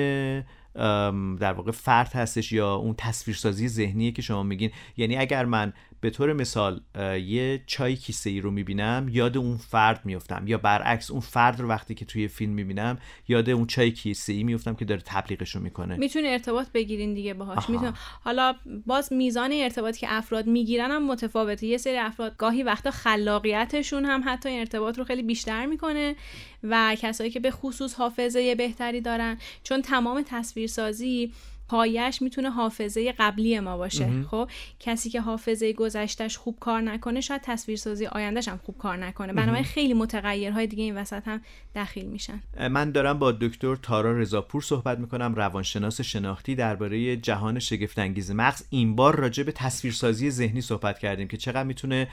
در 1.41 1.53
واقع 1.53 1.71
فرد 1.71 2.13
هستش 2.13 2.53
یا 2.53 2.75
اون 2.75 2.95
تصویرسازی 2.99 3.69
ذهنیه 3.69 4.13
که 4.13 4.23
شما 4.23 4.43
میگین. 4.43 4.71
یعنی 4.97 5.17
اگر 5.17 5.45
من 5.45 5.73
به 6.05 6.11
طور 6.11 6.33
مثال 6.33 6.81
یه 7.27 7.63
چای 7.67 7.97
کیسه 7.97 8.31
ای 8.31 8.41
رو 8.41 8.51
می‌بینم 8.51 9.07
یاد 9.11 9.37
اون 9.37 9.57
فرد 9.57 10.01
میفتم 10.05 10.45
یا 10.47 10.59
برعکس 10.59 11.11
اون 11.11 11.21
فرد 11.21 11.61
رو 11.61 11.69
وقتی 11.69 11.95
که 11.95 12.05
توی 12.05 12.29
فیلم 12.29 12.53
می‌بینم 12.53 12.99
یاد 13.29 13.51
اون 13.51 13.67
چای 13.67 13.91
کیسه 13.91 14.33
ای 14.33 14.43
میفتم 14.43 14.75
که 14.75 14.85
داره 14.85 15.03
تبلیغش 15.05 15.51
رو 15.51 15.61
می‌کنه. 15.63 15.97
می‌تونه 15.97 16.29
ارتباط 16.29 16.67
بگیرین 16.75 17.15
دیگه 17.15 17.35
باهاش. 17.35 17.71
می‌تونه 17.71 17.93
حالا 18.25 18.55
باز 18.87 19.13
میزان 19.13 19.53
ارتباطی 19.53 20.01
که 20.01 20.07
افراد 20.11 20.47
می‌گیرن 20.47 20.91
هم 20.91 21.07
متفاوته. 21.07 21.67
یه 21.67 21.79
سری 21.79 21.97
افراد 21.97 22.37
گاهی 22.37 22.63
وقتا 22.63 22.91
خلاقیتشون 22.91 24.05
هم 24.05 24.23
حتی 24.27 24.49
این 24.49 24.59
ارتباط 24.59 24.99
رو 24.99 25.05
خیلی 25.05 25.23
بیشتر 25.23 25.67
می‌کنه 25.67 26.17
و 26.63 26.97
کسایی 27.01 27.31
که 27.31 27.41
به 27.41 27.51
خصوص 27.51 27.95
حافظه 27.95 28.55
بهتری 28.55 29.01
دارن. 29.01 29.39
چون 29.63 29.83
تمام 29.83 30.25
تصویرسازی 30.27 31.33
پایش 31.69 32.23
می‌تونه 32.23 32.51
حافظه 32.51 33.15
قبلی 33.19 33.61
ما 33.61 33.77
باشه. 33.77 34.11
خب 34.31 34.51
کسی 34.81 35.11
که 35.11 35.21
حافظه 35.21 35.73
گذشتهش 35.73 36.37
خوب 36.37 36.59
کار 36.61 36.81
نکنه 36.81 37.21
شاید 37.21 37.41
تصویرسازی 37.45 38.07
آیندهش 38.07 38.49
هم 38.49 38.61
خوب 38.65 38.79
کار 38.79 38.97
نکنه. 38.97 39.33
بنابراین 39.33 39.65
خیلی 39.65 39.95
متغیرهای 39.95 40.67
دیگه 40.67 40.85
این 40.85 40.97
وسط 40.97 41.29
هم 41.29 41.41
دخیل 41.75 42.07
میشن. 42.07 42.43
من 42.71 42.91
دارم 42.91 43.19
با 43.19 43.33
دکتر 43.33 43.77
تارا 43.77 44.19
رضاپور 44.19 44.63
صحبت 44.63 44.99
می‌کنم 44.99 45.35
روانشناس 45.35 46.01
شناختی 46.01 46.55
درباره 46.55 47.17
جهان 47.17 47.59
شگفت 47.59 47.99
انگیز 47.99 48.31
مغز. 48.31 48.65
این 48.71 48.97
بار 48.97 49.17
راجع 49.17 49.43
به 49.43 49.53
تصویرسازی 49.53 50.31
ذهنی 50.31 50.61
صحبت 50.61 50.99
کردیم 50.99 51.29
که 51.29 51.37
چقدر 51.37 51.65
می‌تونه 51.65 52.09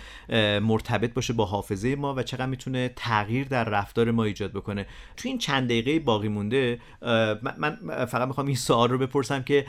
مرتبط 0.61 1.13
باشه 1.13 1.33
با 1.33 1.45
حافظه 1.45 1.95
ما 1.95 2.15
و 2.15 2.23
چقدر 2.23 2.45
می‌تونه 2.45 2.93
تغییر 2.95 3.47
در 3.47 3.63
رفتار 3.63 4.11
ما 4.11 4.23
ایجاد 4.23 4.51
بکنه. 4.51 4.85
تو 5.17 5.27
این 5.27 5.37
چند 5.37 5.65
دقیقه 5.65 5.99
باقی 5.99 6.27
مونده 6.27 6.79
من 7.41 8.05
فقط 8.05 8.27
می‌خوام 8.27 8.47
این 8.47 8.55
سوال 8.55 8.89
رو 8.89 8.97
بپرسم 8.97 9.40
که 9.41 9.65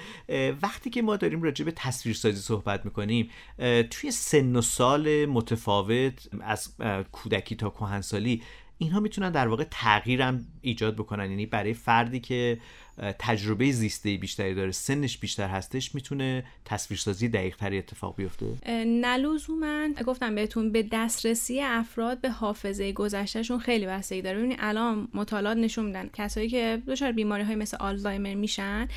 وقتی 0.62 0.90
که 0.90 1.02
ما 1.02 1.16
داریم 1.16 1.42
راجع 1.42 1.64
به 1.64 1.72
تصویرسازی 1.76 2.40
صحبت 2.40 2.84
می‌کنیم 2.84 3.30
توی 3.90 4.10
سن 4.10 4.56
و 4.56 4.60
سال 4.60 5.26
متفاوت 5.26 6.28
از 6.40 6.74
کودکی 7.12 7.56
تا 7.56 7.70
کهنسالی 7.70 8.42
اینها 8.78 9.00
می‌تونن 9.00 9.30
در 9.30 9.48
واقع 9.48 9.64
تغییرم 9.70 10.46
ایجاد 10.60 10.96
بکنن. 10.96 11.30
یعنی 11.30 11.46
برای 11.46 11.74
فردی 11.74 12.20
که 12.20 12.58
تجربه 13.18 13.72
زیسته 13.72 14.16
بیشتری 14.16 14.54
داره 14.54 14.72
سنش 14.72 15.18
بیشتر 15.18 15.48
هستش 15.48 15.94
می‌تونه 15.94 16.44
تصویرسازی 16.64 17.28
دقیق 17.28 17.56
تری 17.56 17.78
اتفاق 17.78 18.16
بیفته؟ 18.16 18.46
من 19.60 19.94
گفتم 20.06 20.34
بهتون 20.34 20.72
به 20.72 20.88
دسترسی 20.92 21.60
افراد 21.60 22.20
به 22.20 22.30
حافظه 22.30 22.92
گذشتهشون 22.92 23.58
خیلی 23.58 23.86
بستگی 23.86 24.22
داره. 24.22 24.38
ببینید 24.38 24.58
الان 24.60 25.08
مطالعات 25.14 25.56
نشون 25.56 25.86
میدن 25.86 26.10
کسایی 26.12 26.48
که 26.48 26.82
دچار 26.86 27.12
بیماری 27.12 27.42
های 27.42 27.54
مثل 27.54 27.76
آلزایمر 27.76 28.34
میشن 28.34 28.88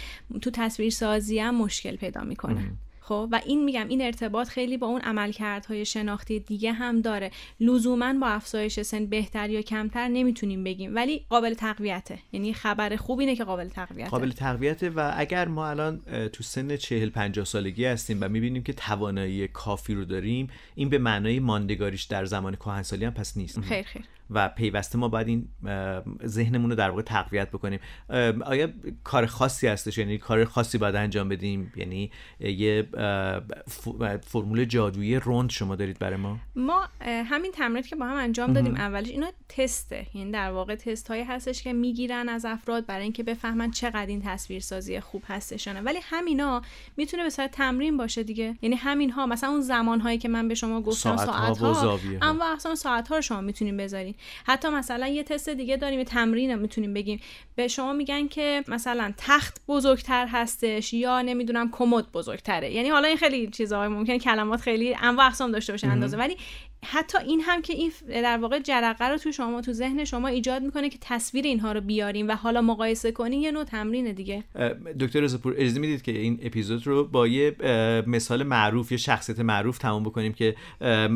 تو 0.41 0.51
تصویرسازی 0.51 1.39
هم 1.39 1.55
مشکل 1.55 1.95
پیدا 1.95 2.23
می‌کنن. 2.23 2.77
خب؟ 3.07 3.29
و 3.31 3.41
این 3.45 3.63
میگم 3.63 3.87
این 3.87 4.01
ارتباط 4.01 4.47
خیلی 4.47 4.77
با 4.77 4.87
اون 4.87 5.01
عملکردهای 5.01 5.85
شناختی 5.85 6.39
دیگه 6.39 6.73
هم 6.73 7.01
داره. 7.01 7.31
لزوما 7.59 8.13
با 8.13 8.27
افزایش 8.27 8.81
سن 8.81 9.05
بهتر 9.05 9.49
یا 9.49 9.61
کمتر 9.61 10.07
نمی‌تونیم 10.07 10.63
بگیم 10.63 10.95
ولی 10.95 11.25
قابل 11.29 11.53
تقویته. 11.53 12.19
یعنی 12.31 12.53
خبر 12.53 12.95
خوب 12.95 13.19
اینه 13.19 13.35
که 13.35 13.43
قابل 13.43 13.67
تقویته. 13.67 14.09
قابل 14.09 14.31
تقویته 14.31 14.89
و 14.89 15.13
اگر 15.17 15.47
ما 15.47 15.67
الان 15.67 16.01
تو 16.33 16.43
سن 16.43 16.77
40 16.77 17.09
50 17.09 17.45
سالگی 17.45 17.85
هستیم 17.85 18.17
و 18.21 18.29
می‌بینیم 18.29 18.63
که 18.63 18.73
توانایی 18.73 19.47
کافی 19.47 19.93
رو 19.93 20.05
داریم 20.05 20.49
این 20.75 20.89
به 20.89 20.97
معنای 20.97 21.39
ماندگاریش 21.39 22.03
در 22.03 22.25
زمان 22.25 22.55
کهنسالی 22.55 23.05
هم 23.05 23.13
پس 23.13 23.37
نیست. 23.37 23.61
خیر 23.61 23.83
خیر. 23.83 24.03
و 24.29 24.49
پیوسته 24.49 24.97
ما 24.97 25.07
باید 25.07 25.27
این 25.27 25.47
ذهنمون 26.25 26.69
رو 26.69 26.75
در 26.75 26.89
واقع 26.89 27.01
تقویت 27.01 27.51
بکنیم. 27.51 27.79
آیا 28.45 28.69
کار 29.03 29.25
خاصی 29.25 29.67
هستش؟ 29.67 29.97
یعنی 29.97 30.17
کار 30.17 30.45
خاصی 30.45 30.77
باید 30.77 30.95
انجام 30.95 31.29
بدیم؟ 31.29 31.73
یعنی 31.75 32.11
یه 32.39 32.87
فرمول 34.23 34.65
جادویی 34.65 35.15
روند 35.15 35.49
شما 35.49 35.75
دارید 35.75 35.99
برای 35.99 36.17
ما؟ 36.17 36.37
ما 36.55 36.87
همین 37.01 37.51
تمرین 37.51 37.83
که 37.83 37.95
با 37.95 38.05
هم 38.05 38.17
انجام 38.17 38.53
دادیم 38.53 38.75
اولش 38.75 39.09
اینا 39.09 39.31
تسته. 39.49 40.07
یعنی 40.13 40.31
در 40.31 40.51
واقع 40.51 40.75
تست 40.75 41.07
هایی 41.07 41.23
هستش 41.23 41.63
که 41.63 41.73
می‌گیرن 41.73 42.29
از 42.29 42.45
افراد 42.45 42.85
برای 42.85 43.03
اینکه 43.03 43.23
بفهمن 43.23 43.71
چقدر 43.71 44.05
این 44.05 44.21
تصویرسازی 44.25 44.99
خوب 44.99 45.23
هستشانه. 45.27 45.81
ولی 45.81 45.99
همینا 46.03 46.61
می‌تونه 46.97 47.23
به 47.23 47.29
صورت 47.29 47.51
تمرین 47.51 47.97
باشه 47.97 48.23
دیگه. 48.23 48.55
یعنی 48.61 48.75
همین 48.75 49.11
ها 49.11 49.25
مثلا 49.25 49.49
اون 49.49 49.61
زمان 49.61 50.01
هایی 50.01 50.17
که 50.17 50.29
من 50.29 50.47
به 50.47 50.55
شما 50.55 50.81
گفتم 50.81 51.17
ساعت 51.17 51.57
ها 51.57 51.99
اما 52.21 52.53
اصلا 52.53 52.75
ساعت 52.75 53.07
ها 53.07 53.15
رو 53.15 53.21
شما 53.21 53.41
می‌تونیم 53.41 53.77
بذارین. 53.77 54.14
حتی 54.45 54.69
مثلا 54.69 55.07
یه 55.07 55.23
تست 55.23 55.49
دیگه 55.49 55.77
داریم 55.77 55.99
یه 55.99 56.05
تمرین 56.05 56.55
می‌تونیم 56.55 56.93
بگیم. 56.93 57.19
به 57.55 57.67
شما 57.67 57.93
میگن 57.93 58.27
که 58.27 58.63
مثلا 58.67 59.13
تخت 59.17 59.61
بزرگتر 59.67 60.27
هستش 60.27 60.93
یا 60.93 61.21
نمی‌دونم 61.21 61.71
کمد 61.71 62.11
بزرگتره. 62.11 62.71
یعنی 62.71 62.89
حالا 62.89 63.07
این 63.07 63.17
خیلی 63.17 63.47
چیزهای 63.47 63.87
ممکن 63.87 64.17
کلمات 64.17 64.61
خیلی 64.61 64.95
انواع 64.95 65.25
اقسام 65.25 65.51
داشته 65.51 65.73
باشه 65.73 65.87
اندازه. 65.87 66.17
ولی 66.17 66.37
حتی 66.85 67.17
این 67.17 67.41
هم 67.41 67.61
که 67.61 67.73
این 67.73 67.91
در 68.07 68.37
واقع 68.37 68.59
جرقه 68.59 69.05
رو 69.05 69.17
تو 69.17 69.31
شما 69.31 69.61
تو 69.61 69.73
ذهن 69.73 70.05
شما 70.05 70.27
ایجاد 70.27 70.61
می‌کنه 70.61 70.89
که 70.89 70.97
تصویر 71.01 71.45
اینها 71.45 71.71
رو 71.71 71.81
بیاریم 71.81 72.27
و 72.27 72.31
حالا 72.31 72.61
مقایسه 72.61 73.11
کنین 73.11 73.41
یه 73.41 73.51
نوع 73.51 73.63
تمرین 73.63 74.11
دیگه. 74.11 74.43
دکتر 74.99 75.21
رزاپور 75.21 75.53
اجازه 75.57 75.79
می‌دید 75.79 76.01
که 76.01 76.11
این 76.11 76.39
اپیزود 76.43 76.87
رو 76.87 77.03
با 77.03 77.27
یه 77.27 77.55
مثال 78.07 78.43
معروف 78.43 78.91
یه 78.91 78.97
شخصیت 78.97 79.39
معروف 79.39 79.77
تموم 79.77 80.03
بکنیم 80.03 80.33
که 80.33 80.55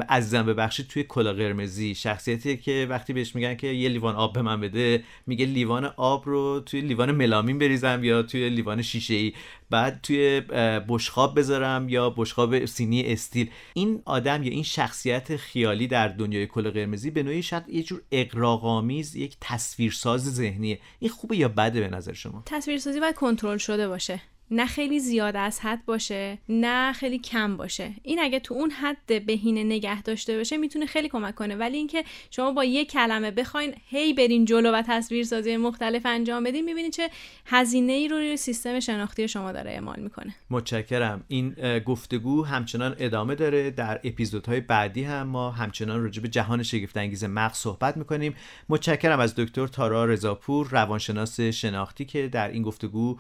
عزیزم 0.10 0.46
ببخشید 0.46 0.88
توی 0.88 1.04
کلا 1.04 1.34
قرمزی 1.34 1.96
شخصیتی 1.96 2.58
که 2.58 2.88
وقتی 2.90 3.14
بهش 3.14 3.36
میگن 3.36 3.56
که 3.56 3.68
یه 3.68 3.90
لیوان 3.90 4.16
آب 4.16 4.34
به 4.34 4.42
من 4.42 4.62
بده 4.62 5.04
میگه 5.28 5.46
لیوان 5.46 5.86
آب 5.86 6.24
رو 6.26 6.60
توی 6.60 6.82
لیوان 6.82 7.12
ملامین 7.12 7.58
بریزم 7.58 8.04
یا 8.04 8.24
توی 8.24 8.50
لیوان 8.50 8.82
شیشه 8.82 9.14
ای 9.14 9.34
بعد 9.70 10.00
توی 10.04 10.42
بشخاب 10.90 11.40
بذارم 11.40 11.90
یا 11.90 12.10
بشخاب 12.10 12.66
سینی 12.66 13.04
استیل. 13.04 13.50
این 13.74 14.02
آدم 14.06 14.44
یا 14.44 14.52
این 14.52 14.64
شخصیت 14.64 15.36
خیالی 15.36 15.88
در 15.88 16.08
دنیای 16.08 16.48
کل 16.48 16.70
قرمزی 16.70 17.12
به 17.12 17.24
نوعی 17.24 17.44
شاید 17.44 17.70
یه 17.70 17.84
جور 17.84 18.02
اقراق‌آمیز 18.12 19.16
یک 19.16 19.38
تصویرساز 19.42 20.36
ذهنیه. 20.36 20.80
این 21.00 21.12
خوبه 21.12 21.38
یا 21.38 21.48
بده 21.48 21.80
به 21.80 21.88
نظر 21.88 22.14
شما؟ 22.14 22.44
تصویرسازی 22.46 23.00
باید 23.00 23.16
کنترل 23.16 23.58
شده 23.58 23.88
باشه. 23.88 24.22
نه 24.52 24.66
خیلی 24.66 25.00
زیاد 25.00 25.36
از 25.36 25.60
حد 25.60 25.86
باشه 25.86 26.38
نه 26.50 26.94
خیلی 26.94 27.20
کم 27.20 27.58
باشه. 27.58 27.94
این 28.04 28.20
اگه 28.22 28.40
تو 28.40 28.54
اون 28.54 28.72
حد 28.72 29.26
بهینه 29.26 29.64
نگه 29.64 30.02
داشته 30.02 30.38
باشه 30.38 30.58
می‌تونه 30.58 30.86
خیلی 30.86 31.10
کمک 31.10 31.36
کنه. 31.36 31.56
ولی 31.56 31.78
اینکه 31.78 32.04
شما 32.32 32.52
با 32.52 32.64
یک 32.64 32.92
کلمه 32.92 33.32
بخواین 33.32 33.76
هی 33.88 34.14
برین 34.14 34.46
جلو 34.46 34.72
و 34.72 34.84
تصویرسازی 34.88 35.58
مختلف 35.58 36.06
انجام 36.06 36.44
بدین 36.44 36.66
می‌بینید 36.66 36.94
چه 36.94 37.10
هزینه 37.46 37.94
ای 37.94 38.08
رو 38.08 38.18
روی 38.18 38.38
سیستم 38.38 38.80
شناختی 38.80 39.28
شما 39.28 39.52
داره 39.52 39.72
اعمال 39.72 40.00
می‌کنه. 40.00 40.36
متشکرم. 40.50 41.24
این 41.28 41.80
گفتگو 41.80 42.46
همچنان 42.46 42.96
ادامه 43.00 43.36
داره. 43.36 43.72
در 43.72 44.00
اپیزودهای 44.04 44.60
بعدی 44.60 45.04
هم 45.04 45.28
ما 45.28 45.52
همچنان 45.52 46.04
راجع 46.04 46.22
به 46.22 46.28
جهان 46.28 46.64
شگفت 46.64 46.98
انگیز 46.98 47.24
مغز 47.24 47.58
صحبت 47.58 47.98
می‌کنیم. 47.98 48.36
متشکرم 48.70 49.20
از 49.20 49.36
دکتر 49.36 49.68
تارا 49.68 50.06
رضاپور 50.06 50.68
روانشناس 50.68 51.40
شناختی 51.40 52.06
که 52.06 52.28
در 52.28 52.52
این 52.52 52.64
گفتگو 52.64 53.18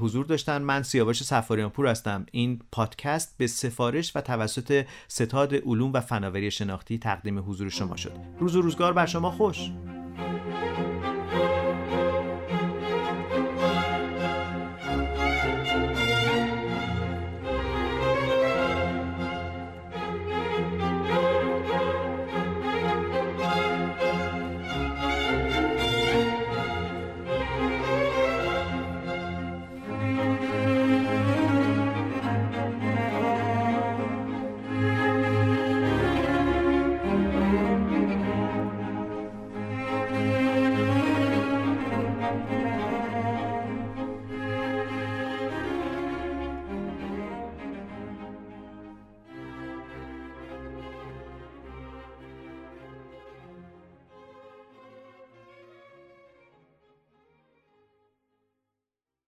حضور 0.00 0.26
داشتن. 0.26 0.67
من 0.68 0.82
سیاوش 0.82 1.22
سفاریان 1.22 1.70
پور 1.70 1.86
هستم. 1.86 2.26
این 2.32 2.60
پادکست 2.72 3.34
به 3.38 3.46
سفارش 3.46 4.16
و 4.16 4.20
توسط 4.20 4.84
ستاد 5.08 5.54
علوم 5.54 5.92
و 5.92 6.00
فناوری 6.00 6.50
شناختی 6.50 6.98
تقدیم 6.98 7.38
حضور 7.38 7.68
شما 7.68 7.96
شد. 7.96 8.12
روز 8.38 8.56
و 8.56 8.60
روزگار 8.60 8.92
بر 8.92 9.06
شما 9.06 9.30
خوش. 9.30 9.70